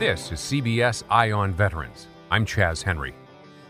This 0.00 0.32
is 0.32 0.38
CBS 0.40 1.02
Eye 1.10 1.30
on 1.30 1.52
Veterans. 1.52 2.06
I'm 2.30 2.46
Chaz 2.46 2.82
Henry. 2.82 3.12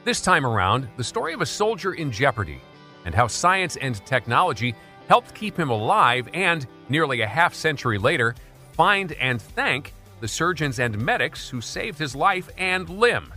This 0.05 0.21
time 0.21 0.47
around, 0.47 0.89
the 0.97 1.03
story 1.03 1.33
of 1.33 1.41
a 1.41 1.47
soldier 1.47 1.95
in 1.95 2.13
jeopardy 2.13 2.61
and 3.05 3.13
how 3.13 3.27
science 3.27 3.75
and 3.75 3.97
technology 4.07 4.77
helped 5.09 5.35
keep 5.35 5.59
him 5.59 5.71
alive 5.71 6.29
and, 6.33 6.69
nearly 6.89 7.23
a 7.23 7.27
half 7.27 7.53
century 7.53 7.99
later, 7.99 8.37
find 8.75 9.11
and 9.15 9.43
thank 9.43 9.93
the 10.21 10.29
surgeons 10.29 10.79
and 10.79 10.97
medics 10.97 11.49
who 11.49 11.61
saved 11.61 11.99
his 11.99 12.15
life 12.15 12.49
and 12.57 12.89
limb. 12.89 13.35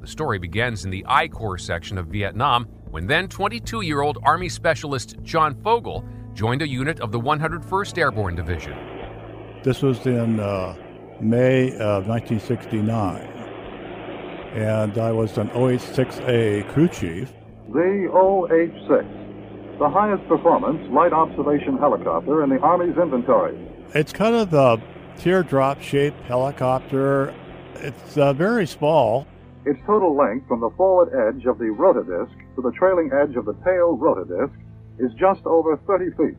The 0.00 0.06
story 0.06 0.38
begins 0.38 0.84
in 0.84 0.92
the 0.92 1.04
I 1.08 1.26
Corps 1.26 1.58
section 1.58 1.98
of 1.98 2.06
Vietnam 2.06 2.66
when 2.92 3.08
then 3.08 3.26
22 3.26 3.80
year 3.80 4.02
old 4.02 4.18
Army 4.22 4.48
Specialist 4.48 5.16
John 5.24 5.52
Fogel 5.64 6.04
joined 6.34 6.62
a 6.62 6.68
unit 6.68 7.00
of 7.00 7.12
the 7.12 7.20
101st 7.20 7.98
Airborne 7.98 8.34
Division. 8.34 8.76
This 9.62 9.82
was 9.82 10.06
in 10.06 10.40
uh, 10.40 10.74
May 11.20 11.68
of 11.78 12.08
1969, 12.08 13.20
and 14.54 14.98
I 14.98 15.12
was 15.12 15.38
an 15.38 15.50
OH-6A 15.50 16.72
crew 16.72 16.88
chief. 16.88 17.32
The 17.72 18.08
OH-6, 18.12 19.78
the 19.78 19.88
highest 19.88 20.26
performance 20.26 20.90
light 20.90 21.12
observation 21.12 21.76
helicopter 21.78 22.42
in 22.42 22.50
the 22.50 22.58
Army's 22.58 22.96
inventory. 22.96 23.58
It's 23.94 24.12
kind 24.12 24.34
of 24.34 24.52
a 24.54 24.82
teardrop-shaped 25.18 26.20
helicopter. 26.22 27.34
It's 27.76 28.16
uh, 28.16 28.32
very 28.32 28.66
small. 28.66 29.26
Its 29.64 29.78
total 29.86 30.16
length 30.16 30.48
from 30.48 30.60
the 30.60 30.70
forward 30.70 31.12
edge 31.28 31.44
of 31.46 31.58
the 31.58 31.66
rotordisc 31.66 32.34
to 32.56 32.62
the 32.62 32.72
trailing 32.72 33.10
edge 33.12 33.36
of 33.36 33.44
the 33.44 33.54
tail 33.64 33.96
rotordisc 33.96 34.50
is 34.98 35.12
just 35.14 35.44
over 35.46 35.76
30 35.86 36.10
feet. 36.16 36.36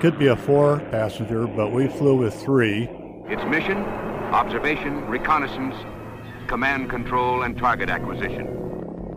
Could 0.00 0.18
be 0.18 0.28
a 0.28 0.36
four 0.36 0.80
passenger, 0.90 1.46
but 1.46 1.72
we 1.72 1.88
flew 1.88 2.16
with 2.16 2.34
three. 2.34 2.88
Its 3.26 3.44
mission 3.44 3.78
observation, 4.32 5.06
reconnaissance, 5.06 5.74
command 6.48 6.88
control, 6.88 7.42
and 7.42 7.56
target 7.58 7.90
acquisition. 7.90 8.46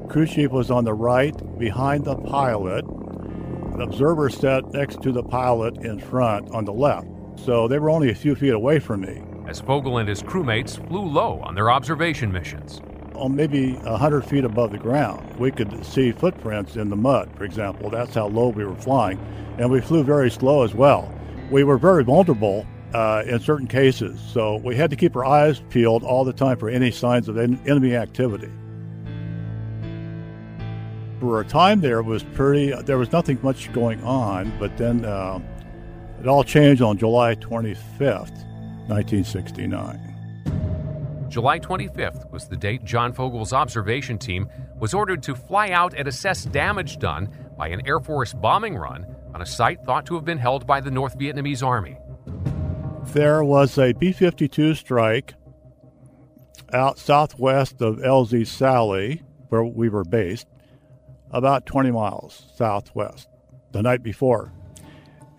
Crew 0.10 0.28
chief 0.28 0.52
was 0.52 0.70
on 0.70 0.84
the 0.84 0.94
right, 0.94 1.36
behind 1.58 2.06
the 2.06 2.16
pilot. 2.16 2.86
The 2.86 3.84
observer 3.84 4.30
sat 4.30 4.72
next 4.74 5.02
to 5.04 5.12
the 5.12 5.24
pilot 5.24 5.78
in 5.78 6.00
front 6.00 6.52
on 6.52 6.66
the 6.66 6.74
left. 6.74 7.08
So 7.38 7.68
they 7.68 7.80
were 7.80 7.90
only 7.90 8.12
a 8.12 8.16
few 8.16 8.36
feet 8.36 8.54
away 8.54 8.80
from 8.80 9.02
me. 9.02 9.24
As 9.48 9.62
Fogel 9.62 9.98
and 9.98 10.08
his 10.08 10.22
crewmates 10.22 10.86
flew 10.88 11.02
low 11.02 11.40
on 11.42 11.56
their 11.56 11.72
observation 11.72 12.32
missions. 12.32 12.82
On 13.18 13.36
maybe 13.36 13.74
100 13.74 14.26
feet 14.26 14.44
above 14.44 14.72
the 14.72 14.78
ground, 14.78 15.40
we 15.40 15.52
could 15.52 15.86
see 15.86 16.12
footprints 16.12 16.76
in 16.76 16.90
the 16.90 16.96
mud, 16.96 17.30
for 17.36 17.44
example. 17.44 17.90
That's 17.90 18.14
how 18.14 18.28
low 18.28 18.50
we 18.50 18.66
were 18.66 18.76
flying. 18.76 19.20
And 19.58 19.72
we 19.72 19.82
flew 19.82 20.04
very 20.04 20.30
slow 20.30 20.64
as 20.64 20.74
well. 20.74 21.12
We 21.50 21.64
were 21.64 21.78
very 21.78 22.04
vulnerable 22.04 22.66
uh, 22.94 23.24
in 23.26 23.40
certain 23.40 23.68
cases, 23.68 24.20
so 24.20 24.58
we 24.58 24.76
had 24.76 24.90
to 24.90 24.96
keep 24.96 25.16
our 25.16 25.26
eyes 25.26 25.62
peeled 25.70 26.04
all 26.04 26.24
the 26.24 26.34
time 26.34 26.58
for 26.58 26.70
any 26.70 26.92
signs 26.92 27.28
of 27.28 27.38
en- 27.38 27.60
enemy 27.66 27.96
activity. 27.96 28.52
For 31.20 31.42
a 31.42 31.46
time 31.46 31.82
there 31.82 32.04
was 32.04 32.24
pretty, 32.24 32.72
there 32.84 32.98
was 32.98 33.12
nothing 33.12 33.40
much 33.42 33.72
going 33.74 34.04
on, 34.04 34.52
but 34.60 34.78
then 34.78 35.06
uh, 35.06 35.40
it 36.20 36.28
all 36.28 36.44
changed 36.44 36.82
on 36.82 36.98
July 36.98 37.36
25th, 37.36 38.46
1969. 38.88 40.15
July 41.36 41.60
25th 41.60 42.32
was 42.32 42.48
the 42.48 42.56
date 42.56 42.86
John 42.86 43.12
Fogel's 43.12 43.52
observation 43.52 44.18
team 44.18 44.48
was 44.80 44.94
ordered 44.94 45.22
to 45.24 45.36
fly 45.36 45.72
out 45.72 45.94
and 45.94 46.08
assess 46.08 46.46
damage 46.46 46.98
done 46.98 47.28
by 47.58 47.68
an 47.68 47.86
Air 47.86 48.00
Force 48.00 48.32
bombing 48.32 48.78
run 48.78 49.06
on 49.34 49.42
a 49.42 49.46
site 49.46 49.84
thought 49.84 50.06
to 50.06 50.16
have 50.16 50.24
been 50.24 50.38
held 50.38 50.66
by 50.66 50.80
the 50.80 50.90
North 50.90 51.20
Vietnamese 51.20 51.62
Army. 51.62 51.98
There 53.08 53.44
was 53.44 53.78
a 53.78 53.92
B 53.92 54.14
52 54.14 54.76
strike 54.76 55.34
out 56.72 56.98
southwest 56.98 57.82
of 57.82 57.98
LZ 57.98 58.48
Sally, 58.48 59.22
where 59.50 59.66
we 59.66 59.90
were 59.90 60.06
based, 60.06 60.48
about 61.32 61.66
20 61.66 61.92
miles 61.92 62.46
southwest 62.56 63.28
the 63.74 63.82
night 63.82 64.02
before. 64.02 64.54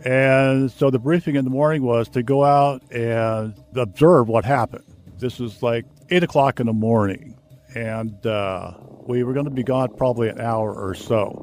And 0.04 0.70
so 0.70 0.90
the 0.90 0.98
briefing 0.98 1.36
in 1.36 1.44
the 1.44 1.50
morning 1.50 1.84
was 1.84 2.10
to 2.10 2.22
go 2.22 2.44
out 2.44 2.82
and 2.92 3.54
observe 3.74 4.28
what 4.28 4.44
happened. 4.44 4.85
This 5.18 5.38
was 5.38 5.62
like 5.62 5.86
8 6.10 6.24
o'clock 6.24 6.60
in 6.60 6.66
the 6.66 6.74
morning, 6.74 7.38
and 7.74 8.26
uh, 8.26 8.74
we 9.06 9.24
were 9.24 9.32
going 9.32 9.46
to 9.46 9.50
be 9.50 9.62
gone 9.62 9.88
probably 9.96 10.28
an 10.28 10.40
hour 10.40 10.74
or 10.74 10.94
so. 10.94 11.42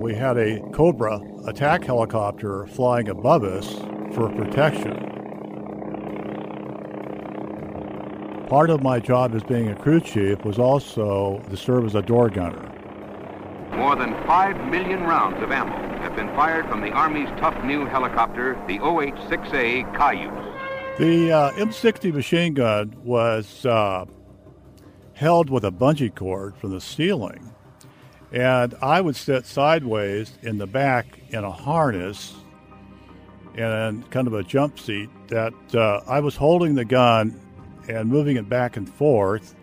We 0.00 0.14
had 0.14 0.38
a 0.38 0.60
Cobra 0.72 1.20
attack 1.46 1.84
helicopter 1.84 2.66
flying 2.68 3.10
above 3.10 3.44
us 3.44 3.74
for 4.14 4.30
protection. 4.30 5.04
Part 8.48 8.70
of 8.70 8.82
my 8.82 9.00
job 9.00 9.34
as 9.34 9.42
being 9.42 9.68
a 9.68 9.76
crew 9.76 10.00
chief 10.00 10.42
was 10.46 10.58
also 10.58 11.42
to 11.50 11.56
serve 11.58 11.84
as 11.84 11.94
a 11.94 12.00
door 12.00 12.30
gunner. 12.30 12.72
More 13.76 13.96
than 13.96 14.14
5 14.26 14.70
million 14.70 15.02
rounds 15.04 15.42
of 15.42 15.52
ammo 15.52 15.87
been 16.18 16.34
fired 16.34 16.68
from 16.68 16.80
the 16.80 16.90
Army's 16.90 17.28
tough 17.38 17.62
new 17.62 17.84
helicopter, 17.84 18.60
the 18.66 18.80
OH-6A 18.80 19.96
Cayuse. 19.96 20.98
The 20.98 21.30
uh, 21.30 21.52
M60 21.52 22.12
machine 22.12 22.54
gun 22.54 22.92
was 23.04 23.64
uh, 23.64 24.04
held 25.14 25.48
with 25.48 25.64
a 25.64 25.70
bungee 25.70 26.12
cord 26.12 26.56
from 26.56 26.70
the 26.70 26.80
ceiling, 26.80 27.54
and 28.32 28.74
I 28.82 29.00
would 29.00 29.14
sit 29.14 29.46
sideways 29.46 30.36
in 30.42 30.58
the 30.58 30.66
back 30.66 31.20
in 31.28 31.44
a 31.44 31.52
harness 31.52 32.34
and 33.54 34.10
kind 34.10 34.26
of 34.26 34.34
a 34.34 34.42
jump 34.42 34.80
seat 34.80 35.10
that 35.28 35.54
uh, 35.72 36.00
I 36.08 36.18
was 36.18 36.34
holding 36.34 36.74
the 36.74 36.84
gun 36.84 37.40
and 37.88 38.08
moving 38.08 38.36
it 38.36 38.48
back 38.48 38.76
and 38.76 38.92
forth. 38.92 39.54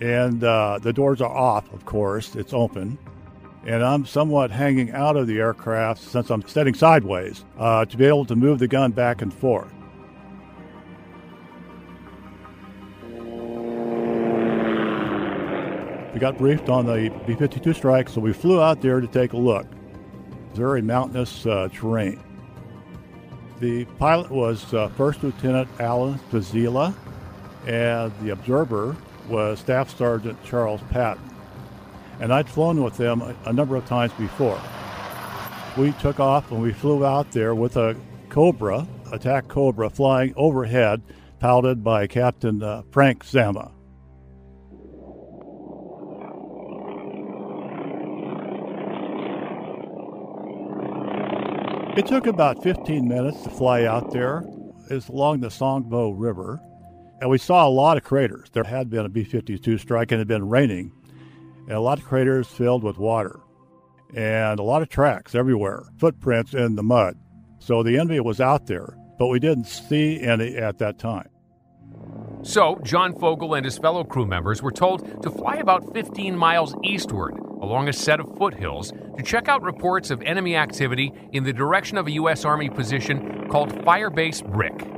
And 0.00 0.44
uh, 0.44 0.78
the 0.80 0.92
doors 0.92 1.20
are 1.20 1.36
off, 1.36 1.72
of 1.72 1.86
course, 1.86 2.36
it's 2.36 2.52
open. 2.52 2.98
And 3.66 3.84
I'm 3.84 4.06
somewhat 4.06 4.52
hanging 4.52 4.92
out 4.92 5.16
of 5.16 5.26
the 5.26 5.40
aircraft 5.40 6.00
since 6.00 6.30
I'm 6.30 6.46
sitting 6.46 6.72
sideways 6.72 7.44
uh, 7.58 7.84
to 7.84 7.96
be 7.96 8.04
able 8.04 8.24
to 8.26 8.36
move 8.36 8.60
the 8.60 8.68
gun 8.68 8.92
back 8.92 9.22
and 9.22 9.34
forth. 9.34 9.72
We 16.14 16.20
got 16.20 16.38
briefed 16.38 16.68
on 16.68 16.86
the 16.86 17.12
B 17.26 17.34
52 17.34 17.74
strike, 17.74 18.08
so 18.08 18.20
we 18.20 18.32
flew 18.32 18.62
out 18.62 18.80
there 18.80 19.00
to 19.00 19.06
take 19.08 19.32
a 19.32 19.36
look. 19.36 19.66
Very 20.54 20.80
mountainous 20.80 21.44
uh, 21.44 21.68
terrain. 21.74 22.22
The 23.58 23.84
pilot 23.98 24.30
was 24.30 24.72
uh, 24.72 24.88
First 24.90 25.24
Lieutenant 25.24 25.68
Alan 25.80 26.20
Fazila, 26.30 26.94
and 27.66 28.12
the 28.22 28.30
observer 28.30 28.96
was 29.28 29.58
Staff 29.58 29.94
Sergeant 29.98 30.42
Charles 30.44 30.80
Patton. 30.90 31.35
And 32.20 32.32
I'd 32.32 32.48
flown 32.48 32.82
with 32.82 32.96
them 32.96 33.22
a, 33.44 33.52
number 33.52 33.76
of 33.76 33.86
times 33.86 34.12
before. 34.14 34.60
We 35.76 35.92
took 35.92 36.18
off 36.18 36.50
and 36.50 36.62
we 36.62 36.72
flew 36.72 37.04
out 37.04 37.30
there 37.32 37.54
with 37.54 37.76
a 37.76 37.96
Cobra, 38.30 38.86
attack 39.12 39.48
Cobra, 39.48 39.90
flying 39.90 40.32
overhead, 40.36 41.02
piloted 41.38 41.84
by 41.84 42.06
Captain 42.06 42.62
uh, 42.62 42.82
Frank 42.90 43.24
Zama. 43.24 43.72
It 51.96 52.06
took 52.06 52.26
about 52.26 52.62
15 52.62 53.08
minutes 53.08 53.42
to 53.44 53.50
fly 53.50 53.84
out 53.84 54.10
there. 54.10 54.44
It's 54.90 55.08
along 55.08 55.40
the 55.40 55.50
Song 55.50 55.82
Bo 55.82 56.10
River, 56.10 56.60
and 57.22 57.30
we 57.30 57.38
saw 57.38 57.66
a 57.66 57.70
lot 57.70 57.96
of 57.96 58.04
craters. 58.04 58.50
There 58.50 58.64
had 58.64 58.90
been 58.90 59.06
a 59.06 59.08
B 59.08 59.24
52 59.24 59.78
strike 59.78 60.12
and 60.12 60.18
it 60.18 60.20
had 60.20 60.28
been 60.28 60.46
raining, 60.46 60.92
and 61.66 61.76
a 61.76 61.80
lot 61.80 61.98
of 61.98 62.04
craters 62.04 62.46
filled 62.46 62.82
with 62.82 62.98
water, 62.98 63.40
and 64.14 64.58
a 64.58 64.62
lot 64.62 64.82
of 64.82 64.88
tracks 64.88 65.34
everywhere, 65.34 65.84
footprints 65.98 66.54
in 66.54 66.76
the 66.76 66.82
mud. 66.82 67.18
So 67.58 67.82
the 67.82 67.98
enemy 67.98 68.20
was 68.20 68.40
out 68.40 68.66
there, 68.66 68.96
but 69.18 69.28
we 69.28 69.38
didn't 69.40 69.66
see 69.66 70.20
any 70.20 70.56
at 70.56 70.78
that 70.78 70.98
time. 70.98 71.28
So, 72.42 72.78
John 72.84 73.18
Fogel 73.18 73.54
and 73.54 73.64
his 73.64 73.78
fellow 73.78 74.04
crew 74.04 74.26
members 74.26 74.62
were 74.62 74.70
told 74.70 75.22
to 75.22 75.30
fly 75.30 75.56
about 75.56 75.92
15 75.92 76.36
miles 76.36 76.76
eastward 76.84 77.36
along 77.60 77.88
a 77.88 77.92
set 77.92 78.20
of 78.20 78.36
foothills 78.36 78.92
to 79.16 79.22
check 79.24 79.48
out 79.48 79.62
reports 79.62 80.10
of 80.10 80.22
enemy 80.22 80.54
activity 80.54 81.12
in 81.32 81.42
the 81.42 81.52
direction 81.52 81.98
of 81.98 82.06
a 82.06 82.12
U.S. 82.12 82.44
Army 82.44 82.70
position 82.70 83.48
called 83.48 83.72
Firebase 83.84 84.48
Brick. 84.52 84.95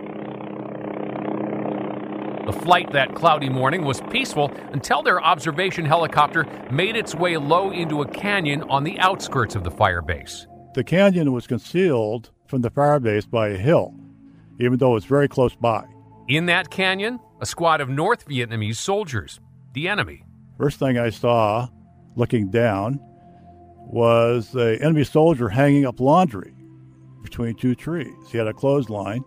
The 2.49 2.55
flight 2.55 2.93
that 2.93 3.15
cloudy 3.15 3.51
morning 3.51 3.85
was 3.85 4.01
peaceful 4.11 4.51
until 4.73 5.03
their 5.03 5.23
observation 5.23 5.85
helicopter 5.85 6.47
made 6.71 6.97
its 6.97 7.15
way 7.15 7.37
low 7.37 7.71
into 7.71 8.01
a 8.01 8.09
canyon 8.09 8.63
on 8.71 8.85
the 8.85 8.99
outskirts 9.01 9.55
of 9.55 9.65
the 9.65 9.71
firebase. 9.71 10.47
The 10.73 10.83
canyon 10.83 11.35
was 11.35 11.47
concealed 11.47 12.31
from 12.47 12.63
the 12.63 12.71
firebase 12.71 13.31
by 13.31 13.49
a 13.49 13.59
hill, 13.59 13.95
even 14.59 14.79
though 14.79 14.97
it's 14.97 15.05
very 15.05 15.29
close 15.29 15.55
by. 15.55 15.85
In 16.27 16.47
that 16.47 16.71
canyon, 16.71 17.21
a 17.39 17.45
squad 17.45 17.83
of 17.83 17.91
North 17.91 18.27
Vietnamese 18.27 18.77
soldiers, 18.77 19.41
the 19.75 19.87
enemy. 19.87 20.25
First 20.57 20.79
thing 20.79 20.97
I 20.97 21.11
saw 21.11 21.69
looking 22.17 22.49
down 22.51 22.99
was 23.77 24.55
an 24.55 24.83
enemy 24.83 25.05
soldier 25.05 25.51
hanging 25.51 25.85
up 25.85 26.01
laundry 26.01 26.55
between 27.23 27.57
two 27.57 27.75
trees. 27.75 28.09
He 28.33 28.39
had 28.39 28.47
a 28.47 28.55
clothesline 28.55 29.23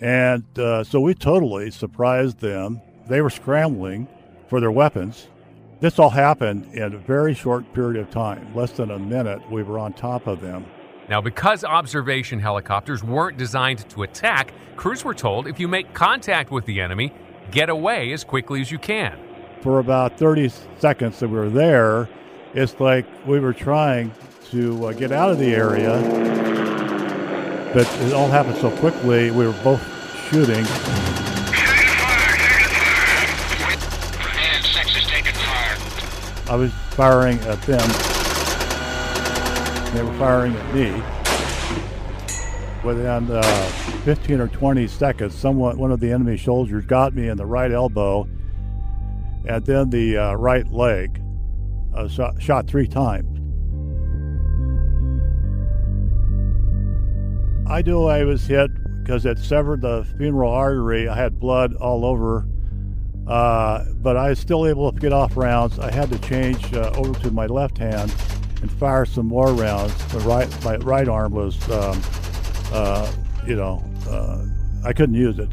and 0.00 0.44
uh, 0.58 0.84
so 0.84 1.00
we 1.00 1.14
totally 1.14 1.70
surprised 1.70 2.38
them. 2.38 2.80
They 3.08 3.20
were 3.20 3.30
scrambling 3.30 4.06
for 4.48 4.60
their 4.60 4.70
weapons. 4.70 5.28
This 5.80 5.98
all 5.98 6.10
happened 6.10 6.74
in 6.74 6.82
a 6.94 6.98
very 6.98 7.34
short 7.34 7.72
period 7.72 8.00
of 8.00 8.10
time. 8.10 8.54
Less 8.54 8.72
than 8.72 8.90
a 8.90 8.98
minute, 8.98 9.48
we 9.50 9.62
were 9.62 9.78
on 9.78 9.92
top 9.92 10.26
of 10.26 10.40
them. 10.40 10.66
Now, 11.08 11.20
because 11.20 11.64
observation 11.64 12.38
helicopters 12.38 13.02
weren't 13.02 13.38
designed 13.38 13.88
to 13.90 14.02
attack, 14.02 14.52
crews 14.76 15.04
were 15.04 15.14
told 15.14 15.46
if 15.46 15.58
you 15.58 15.68
make 15.68 15.94
contact 15.94 16.50
with 16.50 16.66
the 16.66 16.80
enemy, 16.80 17.12
get 17.50 17.70
away 17.70 18.12
as 18.12 18.24
quickly 18.24 18.60
as 18.60 18.70
you 18.70 18.78
can. 18.78 19.18
For 19.62 19.78
about 19.78 20.18
30 20.18 20.50
seconds 20.78 21.18
that 21.20 21.28
we 21.28 21.38
were 21.38 21.48
there, 21.48 22.08
it's 22.54 22.78
like 22.78 23.06
we 23.26 23.40
were 23.40 23.52
trying 23.52 24.12
to 24.50 24.86
uh, 24.86 24.92
get 24.92 25.12
out 25.12 25.30
of 25.30 25.38
the 25.38 25.54
area 25.54 26.47
but 27.74 27.86
it 28.02 28.12
all 28.12 28.28
happened 28.28 28.56
so 28.58 28.70
quickly. 28.78 29.30
We 29.30 29.46
were 29.46 29.52
both 29.64 29.82
shooting. 30.28 30.64
I 36.50 36.54
was 36.56 36.72
firing 36.92 37.38
at 37.40 37.60
them. 37.62 37.88
They 39.94 40.02
were 40.02 40.18
firing 40.18 40.54
at 40.54 40.74
me. 40.74 40.92
Within 42.84 43.30
uh, 43.30 43.42
15 44.04 44.40
or 44.40 44.48
20 44.48 44.86
seconds, 44.86 45.34
someone, 45.34 45.78
one 45.78 45.92
of 45.92 46.00
the 46.00 46.10
enemy 46.10 46.38
soldiers 46.38 46.86
got 46.86 47.14
me 47.14 47.28
in 47.28 47.36
the 47.36 47.44
right 47.44 47.70
elbow 47.70 48.26
and 49.46 49.64
then 49.64 49.90
the 49.90 50.16
uh, 50.16 50.34
right 50.34 50.70
leg. 50.70 51.22
Uh, 51.94 52.08
shot, 52.08 52.40
shot 52.40 52.66
three 52.66 52.86
times. 52.86 53.37
I 57.70 57.82
knew 57.82 58.04
I 58.04 58.24
was 58.24 58.46
hit 58.46 58.70
because 59.02 59.26
it 59.26 59.38
severed 59.38 59.82
the 59.82 60.06
femoral 60.16 60.50
artery. 60.52 61.06
I 61.06 61.14
had 61.14 61.38
blood 61.38 61.74
all 61.74 62.06
over, 62.06 62.46
uh, 63.26 63.84
but 63.96 64.16
I 64.16 64.30
was 64.30 64.38
still 64.38 64.66
able 64.66 64.90
to 64.90 64.98
get 64.98 65.12
off 65.12 65.36
rounds. 65.36 65.78
I 65.78 65.90
had 65.90 66.10
to 66.10 66.18
change 66.20 66.72
uh, 66.72 66.92
over 66.96 67.18
to 67.20 67.30
my 67.30 67.44
left 67.44 67.76
hand 67.76 68.14
and 68.62 68.72
fire 68.72 69.04
some 69.04 69.26
more 69.26 69.52
rounds. 69.52 69.94
The 70.12 70.20
right, 70.20 70.64
my 70.64 70.76
right 70.76 71.08
arm 71.08 71.32
was, 71.34 71.56
um, 71.70 72.00
uh, 72.72 73.12
you 73.46 73.54
know, 73.54 73.84
uh, 74.08 74.46
I 74.82 74.94
couldn't 74.94 75.16
use 75.16 75.38
it. 75.38 75.50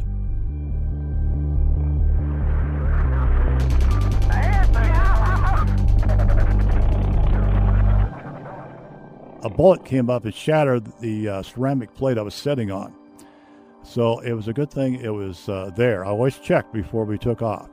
A 9.46 9.48
bullet 9.48 9.84
came 9.84 10.10
up 10.10 10.24
and 10.24 10.34
shattered 10.34 10.84
the 10.98 11.28
uh, 11.28 11.42
ceramic 11.42 11.94
plate 11.94 12.18
I 12.18 12.22
was 12.22 12.34
sitting 12.34 12.72
on. 12.72 12.92
So 13.84 14.18
it 14.18 14.32
was 14.32 14.48
a 14.48 14.52
good 14.52 14.72
thing 14.72 14.96
it 14.96 15.14
was 15.14 15.48
uh, 15.48 15.70
there. 15.76 16.04
I 16.04 16.08
always 16.08 16.36
checked 16.40 16.72
before 16.72 17.04
we 17.04 17.16
took 17.16 17.42
off. 17.42 17.70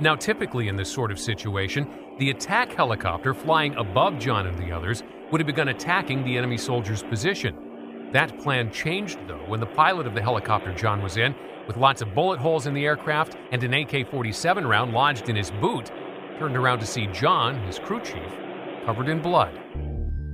Now, 0.00 0.14
typically 0.14 0.68
in 0.68 0.76
this 0.76 0.88
sort 0.88 1.10
of 1.10 1.18
situation, 1.18 1.88
the 2.20 2.30
attack 2.30 2.72
helicopter 2.72 3.34
flying 3.34 3.74
above 3.74 4.20
John 4.20 4.46
and 4.46 4.56
the 4.56 4.70
others 4.70 5.02
would 5.32 5.40
have 5.40 5.46
begun 5.48 5.68
attacking 5.68 6.22
the 6.22 6.38
enemy 6.38 6.56
soldier's 6.56 7.02
position. 7.02 8.10
That 8.12 8.38
plan 8.38 8.70
changed, 8.70 9.18
though, 9.26 9.44
when 9.48 9.58
the 9.58 9.66
pilot 9.66 10.06
of 10.06 10.14
the 10.14 10.22
helicopter 10.22 10.72
John 10.72 11.02
was 11.02 11.16
in, 11.16 11.34
with 11.66 11.76
lots 11.76 12.02
of 12.02 12.14
bullet 12.14 12.38
holes 12.38 12.68
in 12.68 12.74
the 12.74 12.86
aircraft 12.86 13.36
and 13.50 13.62
an 13.64 13.74
AK 13.74 14.08
47 14.08 14.64
round 14.64 14.92
lodged 14.92 15.28
in 15.28 15.34
his 15.34 15.50
boot, 15.50 15.90
turned 16.38 16.56
around 16.56 16.78
to 16.78 16.86
see 16.86 17.06
John, 17.08 17.60
his 17.66 17.80
crew 17.80 18.00
chief, 18.00 18.32
covered 18.84 19.08
in 19.08 19.20
blood. 19.20 19.58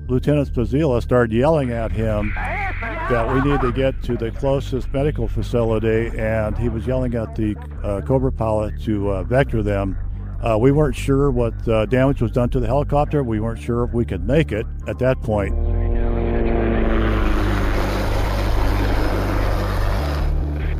Lieutenant 0.06 0.52
Spazila 0.52 1.02
started 1.02 1.34
yelling 1.34 1.70
at 1.70 1.90
him 1.90 2.30
that 2.34 3.32
we 3.32 3.50
need 3.50 3.62
to 3.62 3.72
get 3.72 4.02
to 4.02 4.14
the 4.14 4.30
closest 4.30 4.92
medical 4.92 5.26
facility, 5.26 6.10
and 6.18 6.58
he 6.58 6.68
was 6.68 6.86
yelling 6.86 7.14
at 7.14 7.34
the 7.34 7.56
uh, 7.82 8.02
Cobra 8.02 8.30
pilot 8.30 8.78
to 8.82 9.10
uh, 9.10 9.22
vector 9.22 9.62
them. 9.62 9.96
Uh, 10.42 10.58
we 10.58 10.72
weren't 10.72 10.94
sure 10.94 11.30
what 11.30 11.66
uh, 11.66 11.86
damage 11.86 12.20
was 12.20 12.30
done 12.30 12.50
to 12.50 12.60
the 12.60 12.66
helicopter. 12.66 13.22
We 13.22 13.40
weren't 13.40 13.60
sure 13.60 13.82
if 13.84 13.94
we 13.94 14.04
could 14.04 14.26
make 14.26 14.52
it 14.52 14.66
at 14.86 14.98
that 14.98 15.22
point. 15.22 15.54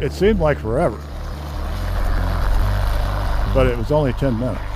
It 0.03 0.12
seemed 0.12 0.38
like 0.38 0.59
forever, 0.59 0.99
but 3.55 3.67
it 3.67 3.79
was 3.79 3.91
only 3.91 4.12
10 4.12 4.38
minutes. 4.38 4.74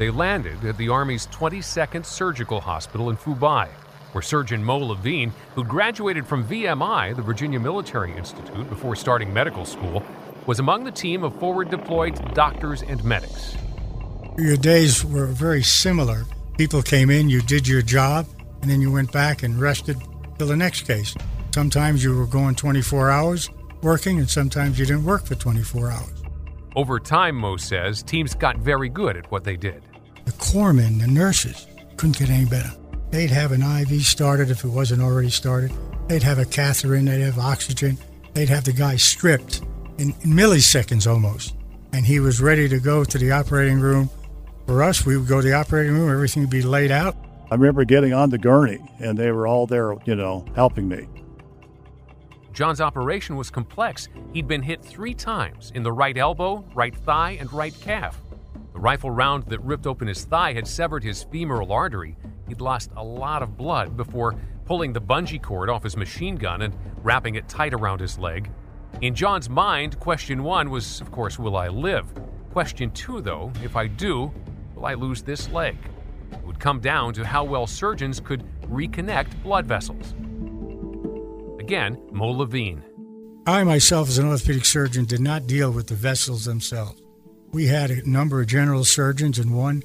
They 0.00 0.08
landed 0.08 0.64
at 0.64 0.78
the 0.78 0.88
Army's 0.88 1.26
22nd 1.26 2.06
Surgical 2.06 2.58
Hospital 2.58 3.10
in 3.10 3.18
Phu 3.18 3.38
Bai, 3.38 3.68
where 4.12 4.22
surgeon 4.22 4.64
Mo 4.64 4.78
Levine, 4.78 5.30
who 5.54 5.62
graduated 5.62 6.26
from 6.26 6.42
VMI, 6.48 7.14
the 7.14 7.20
Virginia 7.20 7.60
Military 7.60 8.16
Institute, 8.16 8.66
before 8.70 8.96
starting 8.96 9.30
medical 9.30 9.66
school, 9.66 10.02
was 10.46 10.58
among 10.58 10.84
the 10.84 10.90
team 10.90 11.22
of 11.22 11.38
forward 11.38 11.68
deployed 11.68 12.18
doctors 12.34 12.80
and 12.80 13.04
medics. 13.04 13.56
Your 14.38 14.56
days 14.56 15.04
were 15.04 15.26
very 15.26 15.62
similar. 15.62 16.24
People 16.56 16.80
came 16.82 17.10
in, 17.10 17.28
you 17.28 17.42
did 17.42 17.68
your 17.68 17.82
job, 17.82 18.26
and 18.62 18.70
then 18.70 18.80
you 18.80 18.90
went 18.90 19.12
back 19.12 19.42
and 19.42 19.60
rested 19.60 19.98
till 20.38 20.46
the 20.46 20.56
next 20.56 20.86
case. 20.86 21.14
Sometimes 21.54 22.02
you 22.02 22.16
were 22.16 22.26
going 22.26 22.54
24 22.54 23.10
hours 23.10 23.50
working, 23.82 24.18
and 24.18 24.30
sometimes 24.30 24.78
you 24.78 24.86
didn't 24.86 25.04
work 25.04 25.26
for 25.26 25.34
24 25.34 25.90
hours. 25.90 26.19
Over 26.76 27.00
time, 27.00 27.34
Mo 27.34 27.56
says, 27.56 28.02
teams 28.02 28.34
got 28.34 28.56
very 28.58 28.88
good 28.88 29.16
at 29.16 29.30
what 29.32 29.42
they 29.42 29.56
did. 29.56 29.82
The 30.24 30.32
corpsmen, 30.32 31.00
the 31.00 31.08
nurses, 31.08 31.66
couldn't 31.96 32.18
get 32.18 32.30
any 32.30 32.44
better. 32.44 32.70
They'd 33.10 33.30
have 33.30 33.50
an 33.50 33.62
IV 33.62 34.02
started 34.02 34.50
if 34.50 34.64
it 34.64 34.68
wasn't 34.68 35.02
already 35.02 35.30
started. 35.30 35.72
They'd 36.06 36.22
have 36.22 36.38
a 36.38 36.44
catheter 36.44 36.94
in, 36.94 37.06
they'd 37.06 37.22
have 37.22 37.40
oxygen. 37.40 37.98
They'd 38.34 38.48
have 38.48 38.64
the 38.64 38.72
guy 38.72 38.96
stripped 38.96 39.62
in, 39.98 40.14
in 40.22 40.30
milliseconds 40.30 41.10
almost. 41.10 41.56
And 41.92 42.06
he 42.06 42.20
was 42.20 42.40
ready 42.40 42.68
to 42.68 42.78
go 42.78 43.02
to 43.02 43.18
the 43.18 43.32
operating 43.32 43.80
room. 43.80 44.08
For 44.66 44.84
us, 44.84 45.04
we 45.04 45.16
would 45.16 45.26
go 45.26 45.40
to 45.40 45.48
the 45.48 45.54
operating 45.54 45.94
room, 45.94 46.08
everything 46.08 46.44
would 46.44 46.50
be 46.50 46.62
laid 46.62 46.92
out. 46.92 47.16
I 47.50 47.56
remember 47.56 47.84
getting 47.84 48.12
on 48.12 48.30
the 48.30 48.38
gurney, 48.38 48.78
and 49.00 49.18
they 49.18 49.32
were 49.32 49.48
all 49.48 49.66
there, 49.66 49.96
you 50.04 50.14
know, 50.14 50.44
helping 50.54 50.88
me. 50.88 51.08
John's 52.52 52.80
operation 52.80 53.36
was 53.36 53.50
complex. 53.50 54.08
He'd 54.32 54.48
been 54.48 54.62
hit 54.62 54.82
three 54.82 55.14
times 55.14 55.70
in 55.74 55.82
the 55.82 55.92
right 55.92 56.16
elbow, 56.16 56.64
right 56.74 56.94
thigh, 56.94 57.36
and 57.40 57.52
right 57.52 57.74
calf. 57.80 58.20
The 58.72 58.80
rifle 58.80 59.10
round 59.10 59.44
that 59.46 59.60
ripped 59.60 59.86
open 59.86 60.08
his 60.08 60.24
thigh 60.24 60.52
had 60.52 60.66
severed 60.66 61.04
his 61.04 61.22
femoral 61.24 61.72
artery. 61.72 62.16
He'd 62.48 62.60
lost 62.60 62.90
a 62.96 63.04
lot 63.04 63.42
of 63.42 63.56
blood 63.56 63.96
before 63.96 64.36
pulling 64.64 64.92
the 64.92 65.00
bungee 65.00 65.40
cord 65.40 65.70
off 65.70 65.84
his 65.84 65.96
machine 65.96 66.36
gun 66.36 66.62
and 66.62 66.74
wrapping 67.02 67.36
it 67.36 67.48
tight 67.48 67.72
around 67.72 68.00
his 68.00 68.18
leg. 68.18 68.50
In 69.00 69.14
John's 69.14 69.48
mind, 69.48 69.98
question 70.00 70.42
one 70.42 70.70
was, 70.70 71.00
of 71.00 71.10
course, 71.12 71.38
will 71.38 71.56
I 71.56 71.68
live? 71.68 72.06
Question 72.52 72.90
two, 72.90 73.20
though, 73.20 73.52
if 73.62 73.76
I 73.76 73.86
do, 73.86 74.32
will 74.74 74.86
I 74.86 74.94
lose 74.94 75.22
this 75.22 75.48
leg? 75.50 75.76
It 76.32 76.44
would 76.44 76.58
come 76.58 76.80
down 76.80 77.14
to 77.14 77.24
how 77.24 77.44
well 77.44 77.66
surgeons 77.66 78.18
could 78.18 78.44
reconnect 78.62 79.42
blood 79.42 79.66
vessels. 79.66 80.14
Again, 81.70 82.02
Mo 82.10 82.30
Levine. 82.30 82.82
I 83.46 83.62
myself, 83.62 84.08
as 84.08 84.18
an 84.18 84.26
orthopedic 84.26 84.64
surgeon, 84.64 85.04
did 85.04 85.20
not 85.20 85.46
deal 85.46 85.70
with 85.70 85.86
the 85.86 85.94
vessels 85.94 86.44
themselves. 86.44 87.00
We 87.52 87.68
had 87.68 87.92
a 87.92 88.10
number 88.10 88.40
of 88.40 88.48
general 88.48 88.82
surgeons 88.82 89.38
and 89.38 89.56
one 89.56 89.84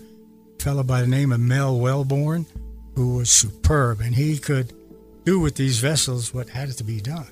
fellow 0.58 0.82
by 0.82 1.02
the 1.02 1.08
name 1.08 1.32
of 1.32 1.42
Mel 1.42 1.78
Wellborn 1.78 2.48
who 2.96 3.18
was 3.18 3.30
superb 3.30 4.02
and 4.02 4.16
he 4.16 4.40
could 4.40 4.74
do 5.26 5.40
with 5.40 5.58
these 5.58 5.78
vessels 5.78 6.34
what 6.34 6.50
had 6.50 6.72
to 6.72 6.84
be 6.84 7.00
done, 7.00 7.30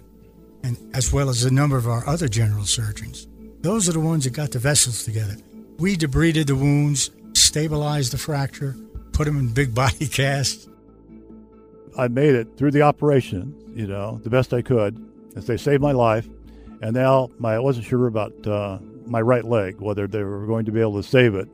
and 0.61 0.77
as 0.93 1.11
well 1.11 1.29
as 1.29 1.43
a 1.43 1.51
number 1.51 1.75
of 1.75 1.87
our 1.87 2.07
other 2.07 2.27
general 2.27 2.65
surgeons. 2.65 3.27
Those 3.61 3.89
are 3.89 3.93
the 3.93 3.99
ones 3.99 4.25
that 4.25 4.33
got 4.33 4.51
the 4.51 4.59
vessels 4.59 5.03
together. 5.03 5.35
We 5.79 5.97
debrided 5.97 6.45
the 6.45 6.55
wounds, 6.55 7.09
stabilized 7.33 8.13
the 8.13 8.19
fracture, 8.19 8.75
put 9.13 9.25
them 9.25 9.39
in 9.39 9.51
big 9.51 9.73
body 9.83 10.05
casts. 10.05 10.67
I 11.97 12.07
made 12.07 12.35
it 12.35 12.57
through 12.57 12.71
the 12.71 12.81
operation, 12.81 13.55
you 13.75 13.87
know, 13.87 14.19
the 14.23 14.29
best 14.29 14.53
I 14.53 14.61
could, 14.61 15.03
as 15.35 15.45
they 15.45 15.57
saved 15.57 15.81
my 15.81 15.91
life. 15.91 16.27
And 16.81 16.93
now 16.93 17.29
my, 17.39 17.55
I 17.55 17.59
wasn't 17.59 17.85
sure 17.85 18.07
about 18.07 18.47
uh, 18.47 18.79
my 19.05 19.21
right 19.21 19.45
leg, 19.45 19.79
whether 19.79 20.07
they 20.07 20.23
were 20.23 20.45
going 20.45 20.65
to 20.65 20.71
be 20.71 20.81
able 20.81 21.01
to 21.01 21.07
save 21.07 21.35
it. 21.35 21.47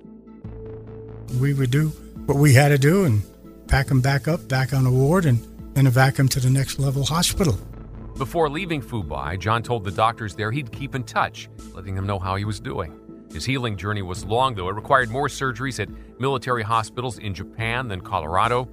We 1.39 1.53
would 1.53 1.71
do 1.71 1.89
what 2.25 2.37
we 2.37 2.53
had 2.53 2.69
to 2.69 2.77
do 2.77 3.05
and 3.05 3.21
pack 3.67 3.87
them 3.87 4.01
back 4.01 4.27
up, 4.27 4.47
back 4.47 4.73
on 4.73 4.83
the 4.83 4.91
ward, 4.91 5.25
and 5.25 5.39
then 5.73 5.85
evac 5.85 6.15
them 6.15 6.27
to 6.29 6.39
the 6.39 6.49
next 6.49 6.79
level 6.79 7.03
hospital. 7.03 7.59
Before 8.17 8.49
leaving 8.49 8.81
Phu 8.81 9.07
Bai, 9.07 9.37
John 9.37 9.63
told 9.63 9.83
the 9.83 9.91
doctors 9.91 10.35
there 10.35 10.51
he'd 10.51 10.71
keep 10.71 10.95
in 10.95 11.03
touch, 11.03 11.49
letting 11.73 11.95
them 11.95 12.05
know 12.05 12.19
how 12.19 12.35
he 12.35 12.45
was 12.45 12.59
doing. 12.59 12.99
His 13.31 13.45
healing 13.45 13.77
journey 13.77 14.01
was 14.01 14.25
long, 14.25 14.55
though. 14.55 14.69
It 14.69 14.75
required 14.75 15.09
more 15.09 15.27
surgeries 15.27 15.79
at 15.79 15.89
military 16.19 16.63
hospitals 16.63 17.19
in 17.19 17.33
Japan 17.33 17.87
than 17.87 18.01
Colorado. 18.01 18.67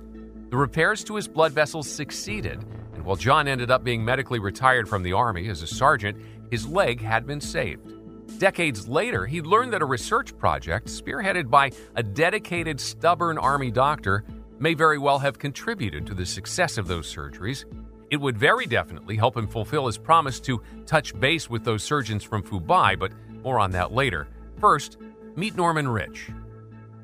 The 0.49 0.57
repairs 0.57 1.03
to 1.05 1.17
his 1.17 1.26
blood 1.26 1.53
vessels 1.53 1.88
succeeded, 1.88 2.65
and 2.95 3.05
while 3.05 3.17
John 3.17 3.49
ended 3.49 3.71
up 3.71 3.83
being 3.83 4.05
medically 4.05 4.38
retired 4.38 4.88
from 4.88 5.03
the 5.03 5.12
Army 5.12 5.49
as 5.49 5.62
a 5.62 5.67
sergeant, 5.67 6.17
his 6.50 6.67
leg 6.67 7.00
had 7.00 7.26
been 7.26 7.41
saved. 7.41 7.93
Decades 8.38 8.87
later, 8.87 9.26
he 9.26 9.41
learned 9.43 9.73
that 9.73 9.83
a 9.83 9.87
research 9.87 10.37
project, 10.38 10.88
spearheaded 10.88 11.50
by 11.50 11.71
a 11.97 12.03
dedicated, 12.03 12.81
stubborn 12.81 13.38
Army 13.38 13.71
doctor, 13.71 14.25
may 14.59 14.75
very 14.75 14.99
well 14.99 15.19
have 15.19 15.38
contributed 15.38 16.07
to 16.07 16.15
the 16.15 16.26
success 16.26 16.79
of 16.79 16.87
those 16.87 17.12
surgeries. 17.12 17.65
It 18.11 18.19
would 18.19 18.38
very 18.38 18.67
definitely 18.67 19.17
help 19.17 19.37
him 19.37 19.49
fulfill 19.49 19.87
his 19.87 19.99
promise 19.99 20.38
to 20.41 20.62
touch 20.87 21.19
base 21.19 21.50
with 21.50 21.65
those 21.65 21.83
surgeons 21.83 22.23
from 22.23 22.43
Phu 22.43 22.65
Bai, 22.65 22.95
but 22.95 23.12
more 23.43 23.59
on 23.59 23.73
that 23.73 23.93
later. 23.93 24.29
First, 24.61 24.99
meet 25.35 25.57
Norman 25.57 25.88
Rich. 25.88 26.31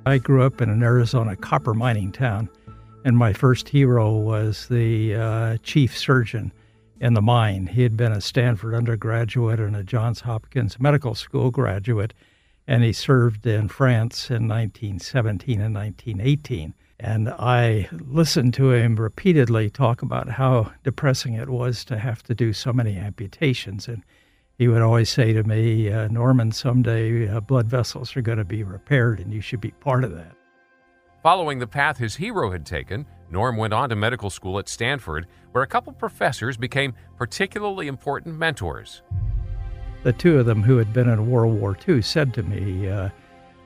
I 0.07 0.19
grew 0.19 0.43
up 0.43 0.61
in 0.61 0.71
an 0.71 0.83
Arizona 0.83 1.35
copper 1.37 1.75
mining 1.75 2.13
town, 2.13 2.49
and 3.05 3.17
my 3.17 3.33
first 3.33 3.69
hero 3.69 4.13
was 4.13 4.69
the 4.69 5.15
uh, 5.15 5.57
chief 5.63 5.97
surgeon 5.97 6.53
in 7.01 7.15
the 7.15 7.23
mine. 7.23 7.67
He 7.67 7.83
had 7.83 7.97
been 7.97 8.13
a 8.13 8.21
Stanford 8.21 8.75
undergraduate 8.75 9.59
and 9.59 9.75
a 9.75 9.83
Johns 9.83 10.21
Hopkins 10.21 10.79
Medical 10.79 11.15
School 11.15 11.51
graduate, 11.51 12.15
and 12.67 12.85
he 12.85 12.93
served 12.93 13.45
in 13.47 13.69
France 13.69 14.31
in 14.31 14.47
1917 14.47 15.61
and 15.61 15.75
1918. 15.75 16.75
And 17.01 17.29
I 17.31 17.89
listened 17.93 18.55
to 18.55 18.71
him 18.71 18.95
repeatedly 18.95 19.69
talk 19.69 20.03
about 20.03 20.29
how 20.29 20.73
depressing 20.85 21.35
it 21.35 21.49
was 21.49 21.85
to 21.87 21.99
have 21.99 22.23
to 22.25 22.35
do 22.35 22.53
so 22.53 22.73
many 22.73 22.97
amputations. 22.97 23.89
And 23.89 24.05
he 24.57 24.69
would 24.69 24.83
always 24.83 25.11
say 25.11 25.33
to 25.33 25.43
me, 25.43 25.91
uh, 25.91 26.07
Norman, 26.07 26.53
someday 26.53 27.29
uh, 27.29 27.41
blood 27.41 27.67
vessels 27.67 28.17
are 28.17 28.23
going 28.23 28.39
to 28.39 28.45
be 28.45 28.63
repaired 28.63 29.19
and 29.19 29.33
you 29.33 29.41
should 29.41 29.61
be 29.61 29.73
part 29.73 30.05
of 30.05 30.15
that. 30.15 30.37
Following 31.23 31.61
the 31.61 31.69
path 31.69 31.99
his 31.99 32.17
hero 32.17 32.50
had 32.50 32.67
taken, 32.67 33.07
Norm 33.31 33.57
went 33.57 33.73
on 33.73 33.91
to 33.91 33.97
medical 33.97 34.29
school 34.29 34.59
at 34.59 34.69
Stanford, 34.69 35.29
where 35.52 35.62
a 35.62 35.69
couple 35.69 35.93
professors 35.93 36.57
became 36.57 36.95
particularly 37.17 37.87
important 37.87 38.37
mentors. 38.37 39.02
The 40.02 40.12
two 40.12 40.41
of 40.41 40.47
them 40.47 40.64
who 40.64 40.79
had 40.79 40.93
been 40.93 41.09
in 41.09 41.31
World 41.31 41.61
War 41.61 41.76
II 41.88 42.02
said 42.02 42.35
to 42.35 42.43
me, 42.43 42.88
uh, 42.88 43.11